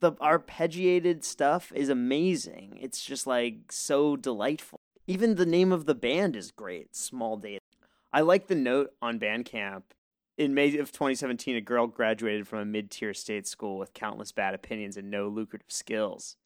the 0.01 0.13
arpeggiated 0.13 1.23
stuff 1.25 1.73
is 1.75 1.89
amazing. 1.89 2.79
It's 2.81 3.05
just 3.05 3.27
like 3.27 3.71
so 3.71 4.17
delightful. 4.17 4.79
Even 5.07 5.35
the 5.35 5.47
name 5.47 5.73
of 5.73 5.85
the 5.87 5.95
band 5.95 6.37
is 6.37 6.51
great, 6.51 6.93
Smol 6.93 7.41
Data. 7.41 7.61
I 8.13 8.21
like 8.21 8.47
the 8.47 8.55
note 8.55 8.95
on 9.03 9.19
Bandcamp. 9.19 9.83
In 10.39 10.55
May 10.55 10.77
of 10.79 10.93
2017, 10.93 11.57
a 11.57 11.61
girl 11.61 11.87
graduated 11.87 12.49
from 12.49 12.59
a 12.61 12.65
mid-tier 12.65 13.13
state 13.13 13.47
school 13.47 13.79
with 13.79 13.93
countless 13.93 14.33
bad 14.33 14.55
opinions 14.55 14.97
and 14.97 15.11
no 15.11 15.29
lucrative 15.29 15.71
skills 15.71 16.37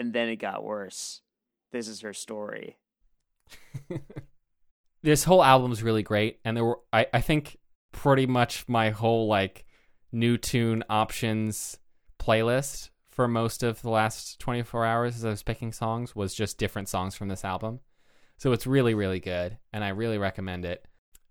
and 0.00 0.14
then 0.14 0.28
it 0.30 0.36
got 0.36 0.64
worse. 0.64 1.20
This 1.72 1.86
is 1.86 2.00
her 2.00 2.14
story. 2.14 2.78
this 5.02 5.24
whole 5.24 5.42
album's 5.42 5.82
really 5.82 6.02
great 6.02 6.38
and 6.44 6.56
there 6.56 6.64
were 6.64 6.80
I, 6.92 7.06
I 7.12 7.20
think 7.20 7.58
pretty 7.92 8.26
much 8.26 8.68
my 8.68 8.90
whole 8.90 9.26
like 9.26 9.64
new 10.12 10.36
tune 10.36 10.84
options 10.88 11.78
playlist 12.18 12.90
for 13.08 13.26
most 13.26 13.62
of 13.62 13.82
the 13.82 13.90
last 13.90 14.38
24 14.40 14.84
hours 14.84 15.16
as 15.16 15.24
I 15.24 15.30
was 15.30 15.42
picking 15.42 15.72
songs 15.72 16.14
was 16.14 16.34
just 16.34 16.58
different 16.58 16.88
songs 16.88 17.14
from 17.14 17.28
this 17.28 17.44
album. 17.44 17.80
So 18.36 18.52
it's 18.52 18.66
really 18.66 18.94
really 18.94 19.20
good 19.20 19.58
and 19.72 19.84
I 19.84 19.88
really 19.88 20.18
recommend 20.18 20.64
it. 20.64 20.86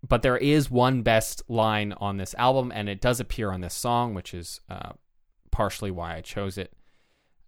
But 0.07 0.21
there 0.21 0.37
is 0.37 0.71
one 0.71 1.01
best 1.01 1.43
line 1.49 1.93
on 1.93 2.17
this 2.17 2.33
album 2.37 2.71
and 2.73 2.87
it 2.87 3.01
does 3.01 3.19
appear 3.19 3.51
on 3.51 3.61
this 3.61 3.73
song 3.73 4.13
which 4.13 4.33
is 4.33 4.61
uh, 4.69 4.93
partially 5.51 5.91
why 5.91 6.15
I 6.15 6.21
chose 6.21 6.57
it. 6.57 6.73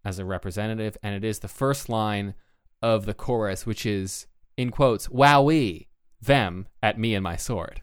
as 0.04 0.20
a 0.20 0.26
representative, 0.26 0.98
and 1.04 1.16
it 1.16 1.24
is 1.24 1.40
the 1.40 1.48
first 1.48 1.88
line 1.88 2.34
of 2.82 3.06
the 3.06 3.14
chorus, 3.14 3.66
which 3.66 3.86
is 3.86 4.26
in 4.58 4.72
quotes, 4.72 5.08
"Wowee, 5.10 5.88
them 6.22 6.68
at 6.82 6.98
me 7.00 7.16
and 7.16 7.24
my 7.24 7.36
sword." 7.36 7.82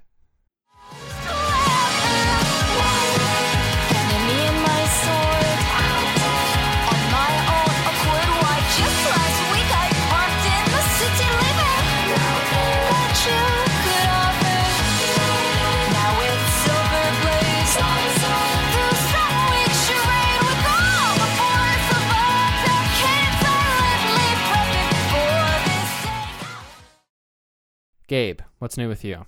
Gabe, 28.08 28.40
what's 28.58 28.78
new 28.78 28.88
with 28.88 29.04
you? 29.04 29.26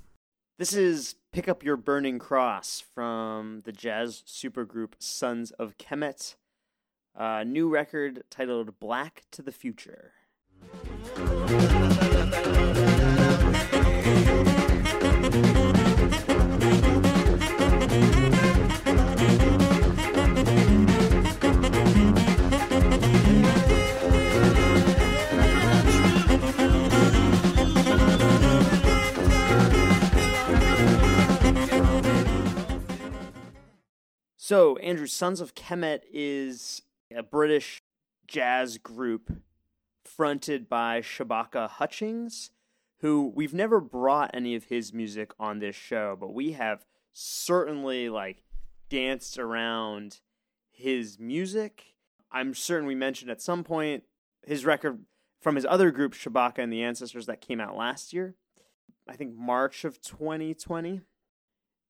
This 0.56 0.72
is 0.72 1.16
Pick 1.32 1.50
Up 1.50 1.62
Your 1.62 1.76
Burning 1.76 2.18
Cross 2.18 2.82
from 2.94 3.60
the 3.66 3.72
jazz 3.72 4.24
supergroup 4.26 4.94
Sons 4.98 5.50
of 5.50 5.76
Kemet. 5.76 6.36
A 7.14 7.44
new 7.44 7.68
record 7.68 8.24
titled 8.30 8.80
Black 8.80 9.24
to 9.32 9.42
the 9.42 9.52
Future. 9.52 10.14
Andrew, 34.90 35.06
Sons 35.06 35.40
of 35.40 35.54
Kemet 35.54 36.00
is 36.12 36.82
a 37.16 37.22
British 37.22 37.80
jazz 38.26 38.76
group 38.76 39.30
fronted 40.04 40.68
by 40.68 41.00
Shabaka 41.00 41.70
Hutchings, 41.70 42.50
who 42.98 43.32
we've 43.32 43.54
never 43.54 43.80
brought 43.80 44.32
any 44.34 44.56
of 44.56 44.64
his 44.64 44.92
music 44.92 45.30
on 45.38 45.60
this 45.60 45.76
show, 45.76 46.16
but 46.18 46.34
we 46.34 46.54
have 46.54 46.86
certainly 47.12 48.08
like 48.08 48.42
danced 48.88 49.38
around 49.38 50.18
his 50.72 51.20
music. 51.20 51.94
I'm 52.32 52.52
certain 52.52 52.88
we 52.88 52.96
mentioned 52.96 53.30
at 53.30 53.40
some 53.40 53.62
point 53.62 54.02
his 54.44 54.64
record 54.64 55.04
from 55.40 55.54
his 55.54 55.66
other 55.66 55.92
group, 55.92 56.14
Shabaka 56.14 56.58
and 56.58 56.72
the 56.72 56.82
Ancestors, 56.82 57.26
that 57.26 57.40
came 57.40 57.60
out 57.60 57.76
last 57.76 58.12
year. 58.12 58.34
I 59.08 59.14
think 59.14 59.36
March 59.36 59.84
of 59.84 60.02
2020. 60.02 61.02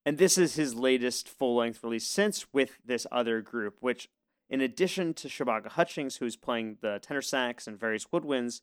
And 0.04 0.18
this 0.18 0.38
is 0.38 0.54
his 0.54 0.74
latest 0.74 1.28
full 1.28 1.56
length 1.56 1.82
release 1.82 2.06
since 2.06 2.46
with 2.52 2.78
this 2.84 3.06
other 3.12 3.40
group, 3.42 3.76
which, 3.80 4.08
in 4.48 4.60
addition 4.60 5.14
to 5.14 5.28
Shabaka 5.28 5.68
Hutchings, 5.68 6.16
who's 6.16 6.36
playing 6.36 6.78
the 6.80 6.98
tenor 7.00 7.22
sax 7.22 7.66
and 7.66 7.78
various 7.78 8.06
woodwinds, 8.06 8.62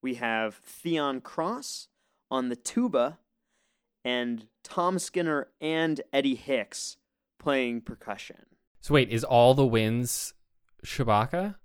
we 0.00 0.14
have 0.14 0.56
Theon 0.56 1.20
Cross 1.20 1.88
on 2.30 2.48
the 2.48 2.56
tuba 2.56 3.18
and 4.04 4.46
Tom 4.62 4.98
Skinner 4.98 5.48
and 5.60 6.00
Eddie 6.12 6.36
Hicks 6.36 6.96
playing 7.38 7.80
percussion. 7.80 8.46
So 8.80 8.94
wait, 8.94 9.10
is 9.10 9.24
all 9.24 9.54
the 9.54 9.66
winds 9.66 10.34
Shabaka? 10.84 11.56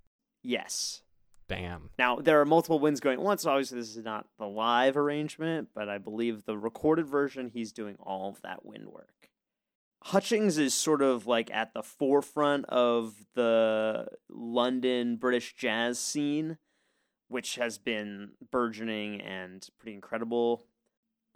Yes. 0.44 1.04
Damn. 1.52 1.90
Now, 2.00 2.16
there 2.16 2.40
are 2.40 2.46
multiple 2.46 2.80
winds 2.80 3.02
going 3.02 3.20
once. 3.20 3.42
So 3.42 3.52
obviously, 3.52 3.80
this 3.80 3.96
is 3.96 4.04
not 4.04 4.26
the 4.40 4.48
live 4.48 4.96
arrangement, 4.96 5.70
but 5.76 5.90
I 5.90 5.98
believe 5.98 6.46
the 6.46 6.58
recorded 6.58 7.08
version, 7.08 7.52
he's 7.54 7.74
doing 7.74 7.98
all 8.00 8.30
of 8.30 8.42
that 8.42 8.66
wind 8.66 8.88
work. 8.88 9.30
Hutchings 10.04 10.58
is 10.58 10.74
sort 10.74 11.02
of 11.02 11.28
like 11.28 11.52
at 11.52 11.74
the 11.74 11.84
forefront 11.84 12.66
of 12.66 13.26
the 13.36 14.08
London 14.30 15.18
British 15.18 15.54
jazz 15.54 16.00
scene, 16.00 16.58
which 17.28 17.56
has 17.56 17.78
been 17.78 18.32
burgeoning 18.50 19.20
and 19.20 19.68
pretty 19.78 19.94
incredible 19.94 20.66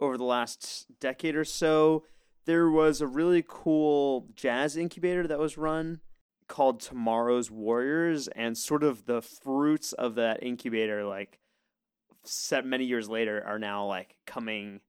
over 0.00 0.16
the 0.16 0.24
last 0.24 0.86
decade 0.98 1.36
or 1.36 1.44
so. 1.44 2.04
There 2.46 2.70
was 2.70 3.00
a 3.00 3.06
really 3.06 3.44
cool 3.46 4.28
jazz 4.34 4.76
incubator 4.76 5.26
that 5.26 5.38
was 5.38 5.58
run 5.58 6.00
called 6.48 6.80
Tomorrow's 6.80 7.50
Warriors, 7.50 8.28
and 8.28 8.56
sort 8.56 8.82
of 8.82 9.06
the 9.06 9.22
fruits 9.22 9.92
of 9.92 10.14
that 10.16 10.42
incubator, 10.42 11.04
like 11.04 11.38
set 12.24 12.64
many 12.64 12.84
years 12.84 13.08
later, 13.08 13.42
are 13.46 13.58
now 13.58 13.86
like 13.86 14.16
coming 14.26 14.80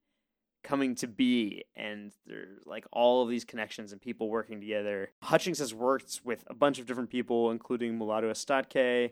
coming 0.63 0.95
to 0.95 1.07
be 1.07 1.63
and 1.77 2.11
there's 2.25 2.59
like 2.65 2.85
all 2.91 3.23
of 3.23 3.29
these 3.29 3.45
connections 3.45 3.93
and 3.93 4.01
people 4.01 4.29
working 4.29 4.59
together. 4.59 5.11
Hutchings 5.23 5.59
has 5.59 5.73
worked 5.73 6.19
with 6.25 6.43
a 6.47 6.53
bunch 6.53 6.77
of 6.77 6.85
different 6.85 7.09
people, 7.09 7.51
including 7.51 7.97
Mulatu 7.97 8.29
Astatke 8.29 9.11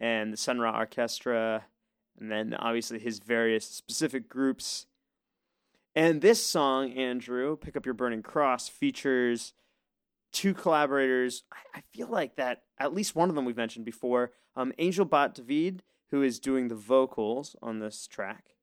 and 0.00 0.32
the 0.32 0.36
Sun 0.36 0.58
Ra 0.58 0.76
Orchestra, 0.76 1.64
and 2.18 2.30
then 2.30 2.54
obviously 2.54 2.98
his 2.98 3.20
various 3.20 3.64
specific 3.64 4.28
groups. 4.28 4.86
And 5.94 6.20
this 6.20 6.44
song, 6.44 6.92
Andrew, 6.92 7.56
Pick 7.56 7.76
Up 7.76 7.84
Your 7.84 7.94
Burning 7.94 8.22
Cross, 8.22 8.70
features 8.70 9.52
two 10.32 10.54
collaborators. 10.54 11.44
I, 11.52 11.78
I 11.78 11.82
feel 11.92 12.08
like 12.08 12.36
that 12.36 12.62
at 12.78 12.94
least 12.94 13.14
one 13.14 13.28
of 13.28 13.34
them 13.34 13.44
we've 13.44 13.56
mentioned 13.56 13.84
before. 13.84 14.32
Um, 14.56 14.72
Angel 14.78 15.04
Bat 15.04 15.36
Dawid, 15.36 15.80
who 16.10 16.22
is 16.22 16.38
doing 16.38 16.68
the 16.68 16.74
vocals 16.74 17.56
on 17.62 17.78
this 17.78 18.06
track, 18.06 18.56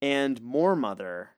and 0.00 0.42
Moor 0.42 0.76
Mother 0.76 1.30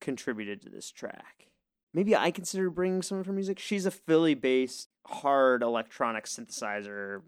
contributed 0.00 0.62
to 0.62 0.70
this 0.70 0.90
track. 0.90 1.48
Maybe 1.94 2.16
I 2.16 2.30
consider 2.30 2.70
bringing 2.70 3.02
some 3.02 3.18
of 3.18 3.26
her 3.26 3.32
music. 3.32 3.58
She's 3.58 3.84
a 3.84 3.90
Philly-based 3.90 4.88
hard 5.06 5.62
electronic 5.62 6.24
synthesizer 6.24 7.20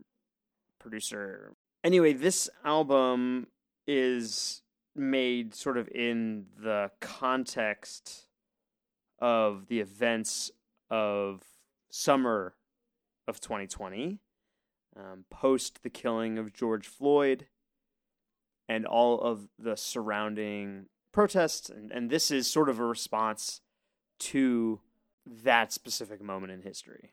producer. 0.81 1.53
Anyway, 1.83 2.15
this 2.15 2.49
album 2.65 3.49
is 3.87 4.63
made 4.97 5.55
sort 5.55 5.77
of 5.77 5.89
in 5.89 6.47
the 6.59 6.91
context 7.01 8.27
of 9.19 9.67
the 9.67 9.81
events 9.81 10.51
of 10.91 11.43
summer 11.91 12.55
of 13.27 13.41
2020, 13.41 14.19
um, 14.97 15.25
post 15.31 15.83
the 15.83 15.91
killing 15.91 16.39
of 16.39 16.53
George 16.53 16.87
Floyd, 16.87 17.47
and 18.69 18.87
all 18.87 19.21
of 19.21 19.49
the 19.59 19.77
surrounding 19.77 20.87
protests. 21.13 21.69
And, 21.69 21.91
and 21.91 22.11
this 22.11 22.31
is 22.31 22.51
sort 22.51 22.69
of 22.69 22.79
a 22.79 22.85
response 22.85 23.61
to 24.21 24.81
that 25.27 25.73
specific 25.73 26.23
moment 26.23 26.53
in 26.53 26.63
history, 26.63 27.13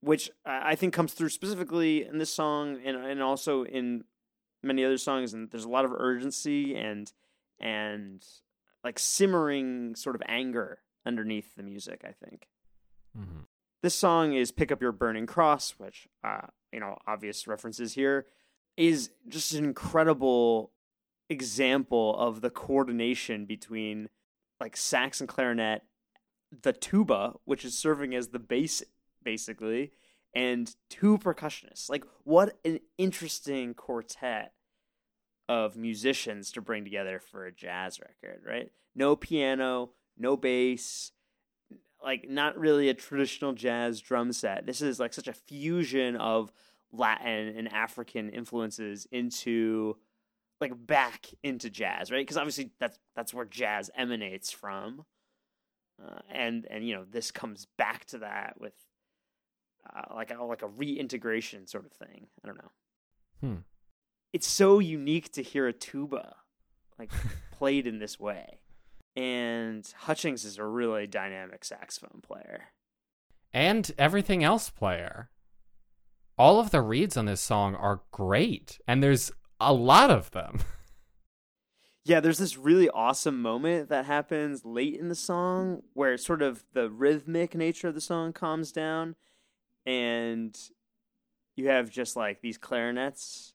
which 0.00 0.30
I 0.44 0.74
think 0.74 0.92
comes 0.92 1.14
through 1.14 1.30
specifically 1.30 2.04
in 2.04 2.18
this 2.18 2.32
song 2.32 2.78
and, 2.84 2.96
and 2.96 3.22
also 3.22 3.64
in 3.64 4.04
many 4.62 4.84
other 4.84 4.98
songs. 4.98 5.32
And 5.32 5.50
there's 5.50 5.64
a 5.64 5.70
lot 5.70 5.84
of 5.84 5.92
urgency 5.92 6.74
and 6.76 7.10
and 7.58 8.24
like 8.82 8.98
simmering 8.98 9.94
sort 9.94 10.16
of 10.16 10.22
anger 10.26 10.78
underneath 11.04 11.54
the 11.56 11.62
music, 11.62 12.04
I 12.04 12.12
think. 12.12 12.48
Hmm 13.16 13.40
This 13.82 13.94
song 13.94 14.32
is 14.32 14.50
Pick 14.50 14.70
Up 14.70 14.80
Your 14.80 14.92
Burning 14.92 15.26
Cross, 15.26 15.74
which, 15.78 16.08
uh, 16.24 16.46
you 16.72 16.80
know, 16.80 16.96
obvious 17.06 17.46
references 17.46 17.94
here, 17.94 18.26
is 18.76 19.10
just 19.28 19.52
an 19.54 19.64
incredible 19.64 20.72
example 21.28 22.16
of 22.18 22.40
the 22.40 22.50
coordination 22.50 23.44
between 23.44 24.08
like 24.60 24.76
sax 24.76 25.20
and 25.20 25.28
clarinet, 25.28 25.82
the 26.62 26.72
tuba, 26.72 27.34
which 27.44 27.64
is 27.64 27.76
serving 27.76 28.14
as 28.14 28.28
the 28.28 28.38
bass 28.38 28.82
basically, 29.22 29.92
and 30.34 30.74
two 30.88 31.18
percussionists. 31.18 31.88
Like, 31.88 32.04
what 32.24 32.58
an 32.64 32.80
interesting 32.98 33.74
quartet 33.74 34.52
of 35.48 35.76
musicians 35.76 36.52
to 36.52 36.60
bring 36.60 36.84
together 36.84 37.18
for 37.18 37.44
a 37.44 37.52
jazz 37.52 38.00
record, 38.00 38.42
right? 38.46 38.70
No 38.94 39.16
piano, 39.16 39.90
no 40.16 40.36
bass, 40.36 41.12
like 42.02 42.28
not 42.28 42.58
really 42.58 42.88
a 42.88 42.94
traditional 42.94 43.52
jazz 43.52 44.00
drum 44.00 44.32
set. 44.32 44.66
This 44.66 44.80
is 44.82 44.98
like 45.00 45.12
such 45.12 45.28
a 45.28 45.32
fusion 45.32 46.16
of 46.16 46.52
Latin 46.92 47.54
and 47.56 47.72
African 47.72 48.30
influences 48.30 49.06
into 49.12 49.96
like 50.60 50.72
back 50.86 51.26
into 51.42 51.70
jazz, 51.70 52.10
right? 52.10 52.20
Because 52.20 52.36
obviously 52.36 52.70
that's 52.78 52.98
that's 53.14 53.32
where 53.32 53.44
jazz 53.44 53.90
emanates 53.94 54.50
from, 54.50 55.04
uh, 56.02 56.20
and 56.30 56.66
and 56.70 56.86
you 56.86 56.94
know 56.94 57.04
this 57.10 57.30
comes 57.30 57.66
back 57.78 58.04
to 58.06 58.18
that 58.18 58.54
with 58.58 58.74
uh, 59.94 60.14
like 60.14 60.30
a, 60.30 60.42
like 60.42 60.62
a 60.62 60.68
reintegration 60.68 61.66
sort 61.66 61.86
of 61.86 61.92
thing. 61.92 62.26
I 62.44 62.46
don't 62.46 62.58
know. 62.58 62.70
Hmm. 63.40 63.56
It's 64.32 64.46
so 64.46 64.78
unique 64.78 65.32
to 65.32 65.42
hear 65.42 65.66
a 65.66 65.72
tuba 65.72 66.36
like 66.98 67.10
played 67.52 67.86
in 67.86 67.98
this 67.98 68.20
way, 68.20 68.59
and 69.16 69.86
Hutchings 70.00 70.44
is 70.44 70.58
a 70.58 70.64
really 70.64 71.06
dynamic 71.06 71.64
saxophone 71.64 72.20
player. 72.22 72.72
And 73.52 73.90
everything 73.98 74.44
else 74.44 74.70
player. 74.70 75.30
all 76.38 76.58
of 76.58 76.70
the 76.70 76.80
reeds 76.80 77.16
on 77.16 77.26
this 77.26 77.40
song 77.40 77.74
are 77.74 78.00
great, 78.12 78.78
and 78.88 79.02
there's 79.02 79.30
a 79.60 79.72
lot 79.74 80.10
of 80.10 80.30
them. 80.30 80.60
Yeah, 82.04 82.20
there's 82.20 82.38
this 82.38 82.56
really 82.56 82.88
awesome 82.88 83.42
moment 83.42 83.90
that 83.90 84.06
happens 84.06 84.64
late 84.64 84.98
in 84.98 85.08
the 85.08 85.14
song 85.14 85.82
where 85.92 86.16
sort 86.16 86.40
of 86.40 86.64
the 86.72 86.88
rhythmic 86.88 87.54
nature 87.54 87.88
of 87.88 87.94
the 87.94 88.00
song 88.00 88.32
calms 88.32 88.72
down 88.72 89.16
and 89.84 90.58
you 91.56 91.68
have 91.68 91.90
just 91.90 92.16
like 92.16 92.40
these 92.40 92.56
clarinets 92.56 93.52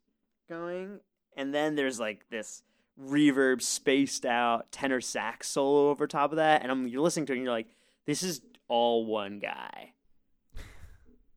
going 0.48 1.00
and 1.36 1.54
then 1.56 1.76
there's 1.76 2.00
like 2.00 2.30
this 2.30 2.62
reverb 3.02 3.62
spaced 3.62 4.26
out 4.26 4.72
tenor 4.72 5.02
sax 5.02 5.50
solo 5.50 5.90
over 5.90 6.08
top 6.08 6.32
of 6.32 6.38
that 6.38 6.62
and 6.62 6.72
I'm 6.72 6.88
you're 6.88 7.02
listening 7.02 7.26
to 7.28 7.34
it 7.34 7.38
and 7.38 7.44
you're 7.44 7.54
like 7.54 7.68
this 8.06 8.24
is 8.24 8.42
all 8.68 9.06
one 9.06 9.40
guy. 9.40 9.94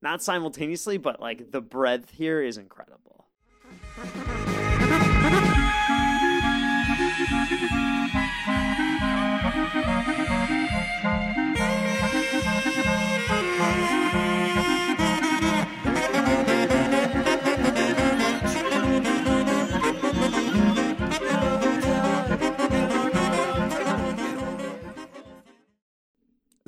Not 0.01 0.23
simultaneously, 0.23 0.99
but 0.99 1.21
like 1.21 1.51
the 1.51 1.61
breadth 1.61 2.11
here 2.11 2.41
is 2.41 2.57
incredible. 2.57 3.27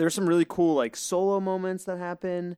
There's 0.01 0.15
some 0.15 0.27
really 0.27 0.47
cool 0.49 0.77
like 0.77 0.97
solo 0.97 1.41
moments 1.41 1.85
that 1.85 1.99
happen. 1.99 2.57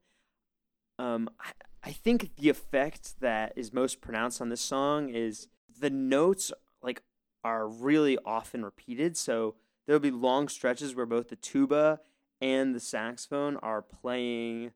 Um, 0.97 1.29
I, 1.41 1.51
I 1.83 1.91
think 1.91 2.37
the 2.37 2.49
effect 2.49 3.19
that 3.19 3.53
is 3.57 3.73
most 3.73 4.01
pronounced 4.01 4.41
on 4.41 4.49
this 4.49 4.61
song 4.61 5.09
is 5.09 5.49
the 5.81 5.91
notes 5.91 6.53
like 6.85 7.03
are 7.43 7.67
really 7.67 8.17
often 8.25 8.65
repeated. 8.65 9.17
So 9.17 9.57
there'll 9.85 9.99
be 9.99 10.13
long 10.13 10.47
stretches 10.47 10.95
where 10.95 11.05
both 11.05 11.31
the 11.31 11.37
tuba 11.37 11.99
and 12.41 12.77
the 12.77 12.81
saxophone 12.81 13.57
are 13.57 13.83
playing 13.83 14.71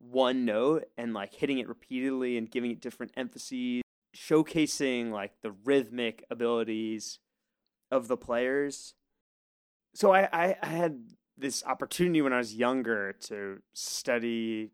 one 0.00 0.44
note 0.44 0.88
and 0.98 1.14
like 1.14 1.34
hitting 1.34 1.58
it 1.58 1.68
repeatedly 1.68 2.36
and 2.36 2.50
giving 2.50 2.72
it 2.72 2.80
different 2.80 3.12
emphases, 3.16 3.82
showcasing 4.16 5.12
like 5.12 5.34
the 5.42 5.52
rhythmic 5.52 6.24
abilities 6.28 7.20
of 7.88 8.08
the 8.08 8.16
players. 8.16 8.94
So 9.94 10.12
I, 10.12 10.28
I, 10.32 10.56
I 10.60 10.66
had 10.66 11.04
this 11.40 11.64
opportunity 11.64 12.22
when 12.22 12.32
I 12.32 12.38
was 12.38 12.54
younger 12.54 13.12
to 13.28 13.60
study 13.72 14.70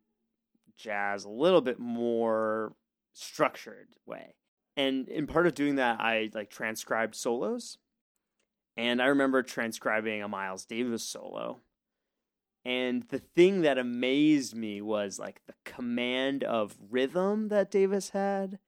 jazz 0.77 1.25
a 1.25 1.31
little 1.31 1.61
bit 1.61 1.79
more 1.79 2.75
structured 3.13 3.89
way. 4.05 4.35
And 4.77 5.09
in 5.09 5.27
part 5.27 5.47
of 5.47 5.55
doing 5.55 5.77
that, 5.77 6.01
I 6.01 6.31
like 6.35 6.51
transcribed 6.51 7.15
solos. 7.15 7.79
And 8.77 9.01
I 9.01 9.07
remember 9.07 9.43
transcribing 9.43 10.23
a 10.23 10.29
Miles 10.29 10.67
Davis 10.67 11.03
solo. 11.03 11.61
And 12.65 13.05
the 13.09 13.21
thing 13.21 13.63
that 13.63 13.79
amazed 13.79 14.55
me 14.55 14.83
was 14.83 15.19
like 15.19 15.41
the 15.47 15.55
command 15.65 16.45
of 16.45 16.77
rhythm 16.91 17.49
that 17.49 17.71
Davis 17.71 18.11
had 18.11 18.59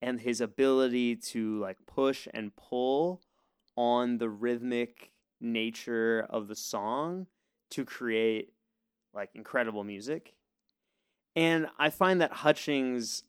and 0.00 0.20
his 0.20 0.40
ability 0.40 1.16
to 1.16 1.58
like 1.58 1.78
push 1.86 2.28
and 2.32 2.56
pull 2.56 3.20
on 3.76 4.18
the 4.18 4.30
rhythmic 4.30 5.10
nature 5.40 6.26
of 6.30 6.48
the 6.48 6.56
song 6.56 7.26
to 7.72 7.84
create 7.84 8.52
like 9.14 9.30
incredible 9.34 9.84
music. 9.84 10.34
And 11.34 11.66
I 11.78 11.90
find 11.90 12.20
that 12.20 12.32
Hutchings 12.32 13.24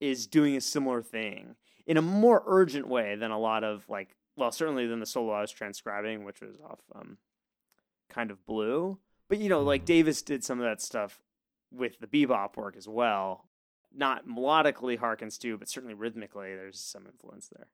is 0.00 0.26
doing 0.26 0.56
a 0.56 0.60
similar 0.60 1.02
thing 1.02 1.56
in 1.86 1.96
a 1.96 2.02
more 2.02 2.42
urgent 2.46 2.88
way 2.88 3.16
than 3.16 3.30
a 3.30 3.38
lot 3.38 3.64
of 3.64 3.88
like 3.88 4.16
well 4.36 4.52
certainly 4.52 4.86
than 4.86 5.00
the 5.00 5.06
solo 5.06 5.32
I 5.32 5.42
was 5.42 5.50
transcribing 5.50 6.24
which 6.24 6.40
was 6.40 6.56
off 6.64 6.80
um 6.94 7.18
kind 8.08 8.30
of 8.30 8.44
blue. 8.46 8.98
But 9.28 9.38
you 9.38 9.48
know 9.48 9.62
like 9.62 9.84
Davis 9.84 10.22
did 10.22 10.44
some 10.44 10.58
of 10.58 10.64
that 10.64 10.80
stuff 10.80 11.20
with 11.72 11.98
the 12.00 12.06
bebop 12.06 12.56
work 12.56 12.76
as 12.76 12.88
well. 12.88 13.44
Not 13.92 14.26
melodically 14.26 14.98
harkens 14.98 15.38
to 15.40 15.58
but 15.58 15.68
certainly 15.68 15.94
rhythmically 15.94 16.54
there's 16.54 16.80
some 16.80 17.06
influence 17.06 17.48
there 17.48 17.66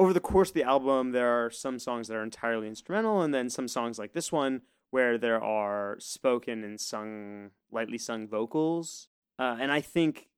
over 0.00 0.14
the 0.14 0.20
course 0.20 0.48
of 0.48 0.54
the 0.54 0.62
album 0.62 1.12
there 1.12 1.28
are 1.28 1.50
some 1.50 1.78
songs 1.78 2.08
that 2.08 2.16
are 2.16 2.22
entirely 2.22 2.66
instrumental 2.66 3.20
and 3.20 3.34
then 3.34 3.50
some 3.50 3.68
songs 3.68 3.98
like 3.98 4.14
this 4.14 4.32
one 4.32 4.62
where 4.90 5.18
there 5.18 5.42
are 5.42 5.96
spoken 6.00 6.64
and 6.64 6.80
sung 6.80 7.50
lightly 7.70 7.98
sung 7.98 8.26
vocals 8.26 9.08
uh, 9.38 9.58
and 9.60 9.70
I 9.70 9.82
think 9.82 10.28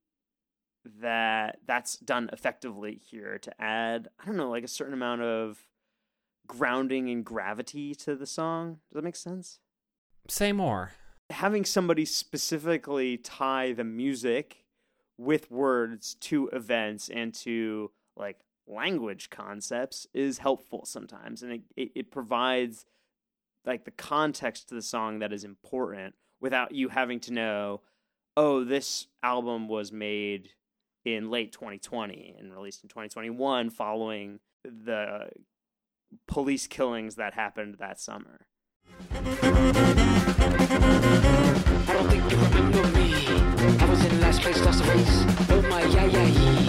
that 1.00 1.60
that's 1.64 1.96
done 1.98 2.28
effectively 2.32 3.00
here 3.08 3.38
to 3.38 3.62
add 3.62 4.08
I 4.18 4.26
don't 4.26 4.36
know 4.36 4.50
like 4.50 4.64
a 4.64 4.68
certain 4.68 4.94
amount 4.94 5.22
of 5.22 5.64
grounding 6.48 7.08
and 7.08 7.24
gravity 7.24 7.94
to 7.94 8.16
the 8.16 8.26
song. 8.26 8.80
Does 8.90 8.96
that 8.96 9.04
make 9.04 9.16
sense? 9.16 9.60
Say 10.28 10.52
more. 10.52 10.92
Having 11.30 11.66
somebody 11.66 12.04
specifically 12.04 13.16
tie 13.16 13.72
the 13.72 13.84
music 13.84 14.64
with 15.16 15.52
words 15.52 16.14
to 16.16 16.48
events 16.48 17.08
and 17.08 17.32
to 17.34 17.92
like 18.16 18.40
language 18.66 19.30
concepts 19.30 20.06
is 20.14 20.38
helpful 20.38 20.84
sometimes 20.84 21.42
and 21.42 21.52
it, 21.52 21.62
it, 21.76 21.92
it 21.94 22.10
provides 22.10 22.86
like 23.64 23.84
the 23.84 23.90
context 23.90 24.68
to 24.68 24.74
the 24.74 24.82
song 24.82 25.18
that 25.18 25.32
is 25.32 25.44
important 25.44 26.14
without 26.40 26.72
you 26.72 26.88
having 26.88 27.20
to 27.20 27.32
know 27.32 27.80
oh 28.36 28.64
this 28.64 29.08
album 29.22 29.68
was 29.68 29.92
made 29.92 30.50
in 31.04 31.30
late 31.30 31.52
2020 31.52 32.36
and 32.38 32.54
released 32.54 32.82
in 32.82 32.88
2021 32.88 33.70
following 33.70 34.38
the 34.64 35.28
police 36.26 36.66
killings 36.66 37.16
that 37.16 37.34
happened 37.34 37.76
that 37.78 37.98
summer. 38.00 38.46
I 39.10 39.20
don't 41.92 42.08
think 42.08 42.30
you 42.30 42.36
remember 42.38 42.86
me. 42.88 43.14
I 43.78 43.86
was 43.88 44.04
in 44.04 44.20
last 44.20 44.40
place, 44.42 44.64
lost 44.64 44.84
the 44.84 44.90
race. 44.90 45.24
Oh 45.50 45.62
my, 45.68 45.82
yeah, 45.82 46.04
yeah, 46.06 46.26
yeah. 46.26 46.61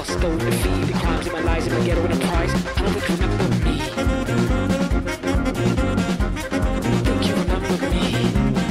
Paid 0.00 0.08
the 0.08 0.14
cost, 0.14 0.20
go 0.22 0.38
feed 0.38 0.84
the 0.84 0.92
crimes 0.98 1.26
in 1.26 1.32
my 1.32 1.40
lies 1.40 1.66
in 1.66 1.74
my 1.74 1.84
ghetto 1.84 2.04
and 2.04 2.14
a 2.14 2.16
prize. 2.26 2.52
Don't 2.74 2.96
you 3.04 3.34
remember 3.34 3.64
me. 3.64 3.78
Think 7.04 7.26
you 7.26 7.34
remember 7.34 7.90
me. 7.90 8.02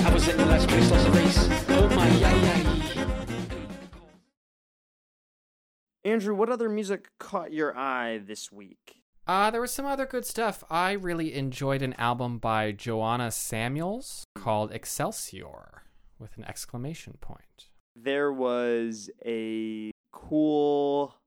I 0.06 0.12
was 0.12 0.28
in 0.28 0.38
the 0.38 0.46
last 0.46 0.68
place, 0.68 0.90
lost 0.90 1.06
the 1.06 1.12
race. 1.12 1.50
Oh 1.70 1.88
my, 1.90 2.08
yeah, 2.18 2.36
yeah, 2.36 2.58
yeah. 2.58 3.06
Andrew, 6.04 6.34
what 6.34 6.50
other 6.50 6.68
music 6.68 7.10
caught 7.20 7.54
your 7.54 7.78
eye 7.78 8.18
this 8.18 8.52
week? 8.52 9.04
Uh, 9.28 9.52
there 9.52 9.62
was 9.62 9.72
some 9.72 9.86
other 9.86 10.08
good 10.08 10.26
stuff. 10.26 10.64
I 10.72 10.94
really 10.94 11.36
enjoyed 11.36 11.84
an 11.84 11.94
album 12.00 12.40
by 12.40 12.72
Joanna 12.72 13.30
Samuels 13.30 14.24
called 14.34 14.72
Excelsior 14.72 15.84
with 16.18 16.36
an 16.38 16.46
exclamation 16.46 17.18
point. 17.22 17.70
There 17.96 18.34
was 18.34 19.12
a 19.24 19.92
cool 20.12 21.19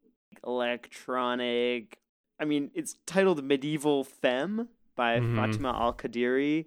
electronic, 0.46 1.98
I 2.40 2.44
mean, 2.44 2.70
it's 2.74 2.96
titled 3.06 3.44
Medieval 3.44 4.04
Femme 4.04 4.68
by 4.96 5.20
Mhm. 5.20 5.36
Fatima 5.36 5.70
Al 5.78 5.94
Qadiri. 5.94 6.66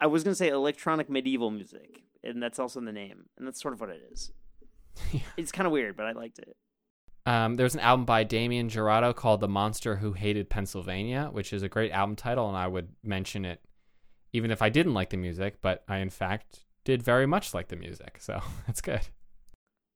I 0.00 0.06
was 0.06 0.24
going 0.24 0.32
to 0.32 0.36
say 0.36 0.48
electronic 0.48 1.08
medieval 1.08 1.50
music, 1.50 2.02
and 2.24 2.42
that's 2.42 2.58
also 2.58 2.78
in 2.80 2.84
the 2.86 2.92
name, 2.92 3.28
and 3.36 3.46
that's 3.46 3.60
sort 3.60 3.74
of 3.74 3.80
what 3.80 3.90
it 3.90 4.02
is. 4.12 4.32
Yeah. 5.12 5.20
It's 5.38 5.52
kind 5.52 5.66
of 5.66 5.72
weird, 5.72 5.96
but 5.96 6.04
I 6.06 6.12
liked 6.12 6.38
it. 6.38 6.54
Um, 7.24 7.54
there's 7.54 7.72
an 7.74 7.80
album 7.80 8.04
by 8.04 8.24
Damien 8.24 8.68
Jurado 8.68 9.14
called 9.14 9.40
The 9.40 9.48
Monster 9.48 9.96
Who 9.96 10.12
Hated 10.12 10.50
Pennsylvania, 10.50 11.28
which 11.32 11.52
is 11.54 11.62
a 11.62 11.68
great 11.68 11.92
album 11.92 12.14
title, 12.16 12.46
and 12.48 12.56
I 12.56 12.66
would 12.66 12.94
mention 13.02 13.44
it 13.46 13.62
even 14.34 14.50
if 14.50 14.60
I 14.60 14.68
didn't 14.70 14.92
like 14.94 15.10
the 15.10 15.16
music, 15.16 15.60
but 15.62 15.82
I, 15.88 15.98
in 15.98 16.10
fact, 16.10 16.64
did 16.84 17.02
very 17.02 17.26
much 17.26 17.54
like 17.54 17.68
the 17.68 17.76
music. 17.76 18.16
So 18.20 18.40
that's 18.66 18.80
good. 18.82 19.08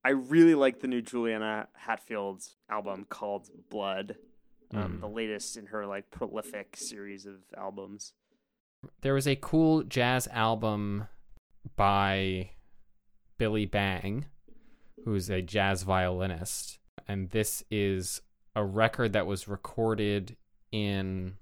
I 0.06 0.10
really 0.10 0.54
like 0.54 0.78
the 0.78 0.86
new 0.86 1.02
Juliana 1.02 1.66
Hatfield 1.74 2.44
album 2.70 3.06
called 3.08 3.48
Blood, 3.70 4.14
um, 4.72 4.98
Mm. 4.98 5.00
the 5.00 5.08
latest 5.08 5.56
in 5.56 5.66
her 5.66 5.84
like 5.84 6.12
prolific 6.12 6.76
series 6.76 7.26
of 7.26 7.38
albums. 7.56 8.12
There 9.00 9.14
was 9.14 9.26
a 9.26 9.34
cool 9.34 9.82
jazz 9.82 10.28
album 10.28 11.08
by 11.74 12.50
Billy 13.36 13.66
Bang, 13.66 14.26
who's 15.04 15.28
a 15.28 15.42
jazz 15.42 15.82
violinist. 15.82 16.78
And 17.08 17.30
this 17.30 17.64
is 17.68 18.22
a 18.54 18.64
record 18.64 19.12
that 19.14 19.26
was 19.26 19.48
recorded 19.48 20.36
in, 20.70 21.36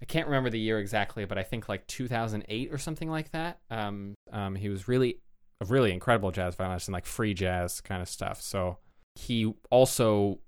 I 0.00 0.04
can't 0.04 0.26
remember 0.26 0.50
the 0.50 0.58
year 0.58 0.80
exactly, 0.80 1.24
but 1.26 1.38
I 1.38 1.44
think 1.44 1.68
like 1.68 1.86
2008 1.86 2.72
or 2.72 2.78
something 2.78 3.08
like 3.08 3.30
that. 3.30 3.60
Um, 3.70 4.14
um, 4.32 4.56
he 4.56 4.68
was 4.68 4.88
really 4.88 5.20
a 5.62 5.72
really 5.72 5.92
incredible 5.92 6.30
jazz 6.30 6.54
violinist 6.54 6.88
and 6.88 6.92
like 6.92 7.06
free 7.06 7.34
jazz 7.34 7.80
kind 7.80 8.02
of 8.02 8.08
stuff. 8.08 8.40
So 8.40 8.78
he 9.14 9.52
also 9.70 10.40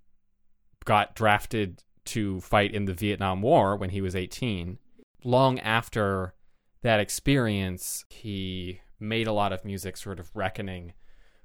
got 0.84 1.14
drafted 1.14 1.82
to 2.06 2.40
fight 2.40 2.74
in 2.74 2.84
the 2.84 2.94
Vietnam 2.94 3.40
War 3.42 3.76
when 3.76 3.90
he 3.90 4.00
was 4.00 4.14
18 4.14 4.78
long 5.24 5.58
after 5.60 6.34
that 6.82 7.00
experience, 7.00 8.04
he 8.10 8.80
made 9.00 9.26
a 9.26 9.32
lot 9.32 9.52
of 9.52 9.64
music 9.64 9.96
sort 9.96 10.20
of 10.20 10.30
reckoning 10.36 10.92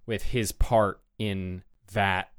with 0.06 0.24
his 0.24 0.52
part 0.52 1.02
in 1.18 1.64
that 1.94 2.32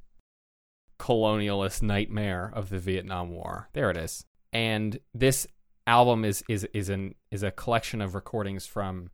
colonialist 0.98 1.82
nightmare 1.82 2.52
of 2.54 2.68
the 2.68 2.78
Vietnam 2.78 3.30
War. 3.30 3.68
There 3.72 3.90
it 3.90 3.96
is. 3.96 4.24
And 4.52 4.98
this 5.14 5.46
album 5.86 6.24
is 6.24 6.44
is 6.48 6.64
is 6.74 6.88
an 6.88 7.14
is 7.30 7.42
a 7.42 7.50
collection 7.50 8.00
of 8.00 8.14
recordings 8.14 8.66
from 8.66 9.10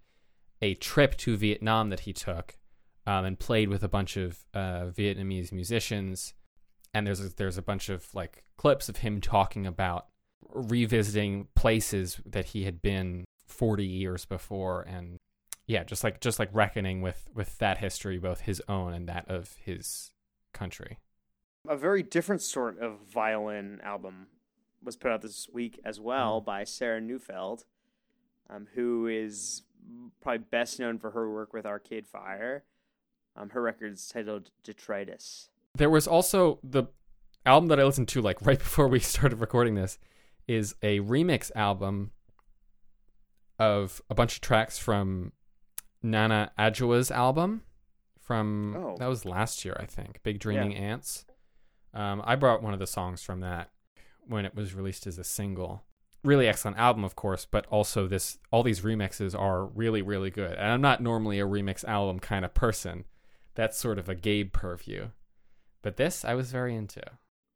a 0.63 0.75
trip 0.75 1.17
to 1.19 1.37
Vietnam 1.37 1.91
that 1.91 2.01
he 2.01 2.13
took 2.13 2.59
um, 3.07 3.25
and 3.25 3.39
played 3.39 3.69
with 3.69 3.83
a 3.83 3.89
bunch 3.89 4.17
of 4.17 4.45
uh, 4.55 4.87
Vietnamese 4.87 5.53
musicians. 5.53 6.35
And 6.95 7.07
there's 7.07 7.21
a, 7.21 7.29
there's 7.29 7.59
a 7.59 7.63
bunch 7.63 7.89
of 7.89 8.13
like 8.15 8.45
clips 8.57 8.89
of 8.89 8.99
him 8.99 9.21
talking 9.21 9.67
about 9.67 10.07
revisiting 10.53 11.49
places 11.55 12.21
that 12.25 12.47
he 12.47 12.65
had 12.65 12.81
been 12.81 13.25
40 13.47 13.85
years 13.85 14.25
before 14.25 14.83
and 14.83 15.19
yeah 15.67 15.83
just 15.83 16.05
like 16.05 16.21
just 16.21 16.39
like 16.39 16.49
reckoning 16.53 17.01
with 17.03 17.29
with 17.35 17.59
that 17.59 17.79
history 17.79 18.19
both 18.19 18.41
his 18.41 18.63
own 18.69 18.93
and 18.93 19.09
that 19.09 19.29
of 19.29 19.57
his 19.65 20.13
country 20.53 20.99
A 21.69 21.77
very 21.77 22.03
different 22.03 22.43
sort 22.43 22.79
of 22.79 22.99
violin 23.13 23.81
album 23.83 24.29
was 24.87 24.97
put 24.97 25.11
out 25.11 25.21
this 25.21 25.49
week 25.53 25.81
as 25.85 26.01
well 26.01 26.41
by 26.41 26.65
Sarah 26.65 27.01
Neufeld, 27.01 27.65
um, 28.49 28.69
who 28.75 29.07
is 29.07 29.63
probably 30.21 30.45
best 30.51 30.79
known 30.81 30.99
for 30.99 31.11
her 31.13 31.31
work 31.31 31.53
with 31.53 31.67
Arcade 31.67 32.07
Fire. 32.07 32.65
Um, 33.37 33.51
her 33.51 33.61
record's 33.63 34.09
titled 34.09 34.51
Detritus. 34.65 35.51
there 35.77 35.91
was 35.91 36.07
also 36.09 36.59
the 36.65 36.85
album 37.45 37.69
that 37.69 37.79
i 37.79 37.85
listened 37.85 38.09
to 38.09 38.23
like 38.23 38.41
right 38.47 38.59
before 38.59 38.89
we 38.89 38.99
started 38.99 39.37
recording 39.41 39.75
this 39.75 39.99
is 40.49 40.75
a 40.83 41.01
remix 41.01 41.51
album 41.55 42.11
of 43.59 44.01
a 44.11 44.15
bunch 44.15 44.37
of 44.37 44.41
tracks 44.41 44.79
from 44.79 45.33
nana 46.03 46.51
Adjoa's 46.59 47.11
album 47.11 47.63
from 48.19 48.75
Oh. 48.77 48.97
that 48.99 49.07
was 49.07 49.25
last 49.25 49.65
year 49.65 49.77
i 49.79 49.87
think 49.87 50.21
big 50.23 50.39
dreaming 50.39 50.75
ants 50.75 51.25
um, 51.95 52.23
i 52.25 52.37
brought 52.37 52.63
one 52.63 52.73
of 52.75 52.79
the 52.81 52.87
songs 52.87 53.23
from 53.23 53.41
that 53.41 53.71
when 54.27 54.45
it 54.45 54.55
was 54.55 54.75
released 54.75 55.07
as 55.07 55.19
a 55.19 55.25
single 55.25 55.85
really 56.27 56.49
excellent 56.49 56.77
album 56.77 57.05
of 57.05 57.15
course 57.15 57.47
but 57.49 57.67
also 57.67 58.07
this 58.07 58.39
all 58.51 58.63
these 58.63 58.81
remixes 58.81 59.39
are 59.39 59.65
really 59.67 60.03
really 60.03 60.31
good 60.31 60.53
and 60.53 60.71
i'm 60.71 60.81
not 60.81 61.01
normally 61.01 61.39
a 61.39 61.47
remix 61.47 61.85
album 61.85 62.19
kind 62.19 62.45
of 62.45 62.53
person 62.53 63.05
that's 63.55 63.79
sort 63.79 63.99
of 63.99 64.09
a 64.09 64.15
gabe 64.15 64.53
purview 64.53 65.09
but 65.87 65.99
this 65.99 66.25
I 66.25 66.35
was 66.35 66.51
very 66.51 66.75
into. 66.75 67.01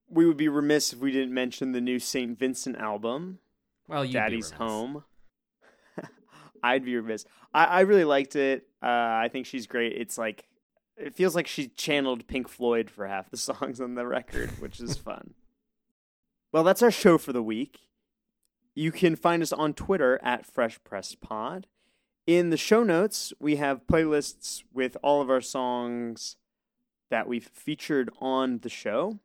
We 0.09 0.25
would 0.25 0.37
be 0.37 0.47
remiss 0.47 0.93
if 0.93 1.01
we 1.01 1.11
didn't 1.11 1.35
mention 1.35 1.73
the 1.73 1.81
new 1.81 1.99
St. 1.99 2.39
Vincent 2.39 2.77
album, 2.77 3.41
Well, 3.89 4.07
Daddy's 4.07 4.53
Home. 4.53 5.03
I'd 6.63 6.85
be 6.85 6.95
remiss. 6.95 7.25
I, 7.53 7.65
I 7.65 7.81
really 7.81 8.05
liked 8.05 8.37
it. 8.37 8.69
Uh, 8.81 8.87
I 8.87 9.31
think 9.33 9.47
she's 9.47 9.67
great. 9.67 9.95
It's 9.95 10.17
like, 10.17 10.45
it 10.97 11.13
feels 11.13 11.35
like 11.35 11.49
she 11.49 11.67
channeled 11.71 12.29
Pink 12.29 12.49
Floyd 12.49 12.89
for 12.89 13.05
half 13.05 13.33
the 13.33 13.37
songs 13.49 13.81
on 13.81 13.97
the 13.97 14.07
record, 14.07 14.51
which 14.61 14.79
is 14.79 14.97
fun. 15.09 15.35
Well, 16.53 16.63
that's 16.63 16.85
our 16.85 16.93
show 16.93 17.19
for 17.19 17.33
the 17.33 17.43
week. 17.43 17.81
You 18.75 18.93
can 18.93 19.17
find 19.17 19.43
us 19.43 19.53
on 19.53 19.75
Twitter 19.75 20.19
at 20.23 20.47
Fresh 20.47 20.83
Press 20.85 21.15
Pod. 21.15 21.67
In 22.27 22.51
the 22.51 22.57
show 22.57 22.83
notes, 22.83 23.33
we 23.41 23.57
have 23.57 23.87
playlists 23.87 24.63
with 24.73 24.97
all 25.03 25.21
of 25.21 25.31
our 25.31 25.41
songs 25.41 26.37
that 27.11 27.27
we've 27.27 27.51
featured 27.53 28.11
on 28.21 28.59
the 28.59 28.69
show. 28.69 29.19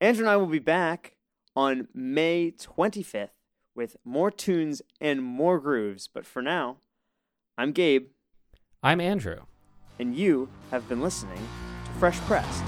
Andrew 0.00 0.24
and 0.24 0.30
I 0.30 0.36
will 0.36 0.46
be 0.46 0.58
back 0.58 1.16
on 1.56 1.88
May 1.94 2.50
25th 2.52 3.30
with 3.74 3.96
more 4.04 4.30
tunes 4.30 4.82
and 5.00 5.22
more 5.22 5.58
grooves. 5.58 6.08
But 6.12 6.26
for 6.26 6.42
now, 6.42 6.76
I'm 7.56 7.72
Gabe, 7.72 8.08
I'm 8.82 9.00
Andrew. 9.00 9.40
and 9.98 10.14
you 10.16 10.48
have 10.70 10.88
been 10.88 11.00
listening 11.00 11.46
to 11.84 11.90
Fresh 11.98 12.18
Pressed. 12.20 12.64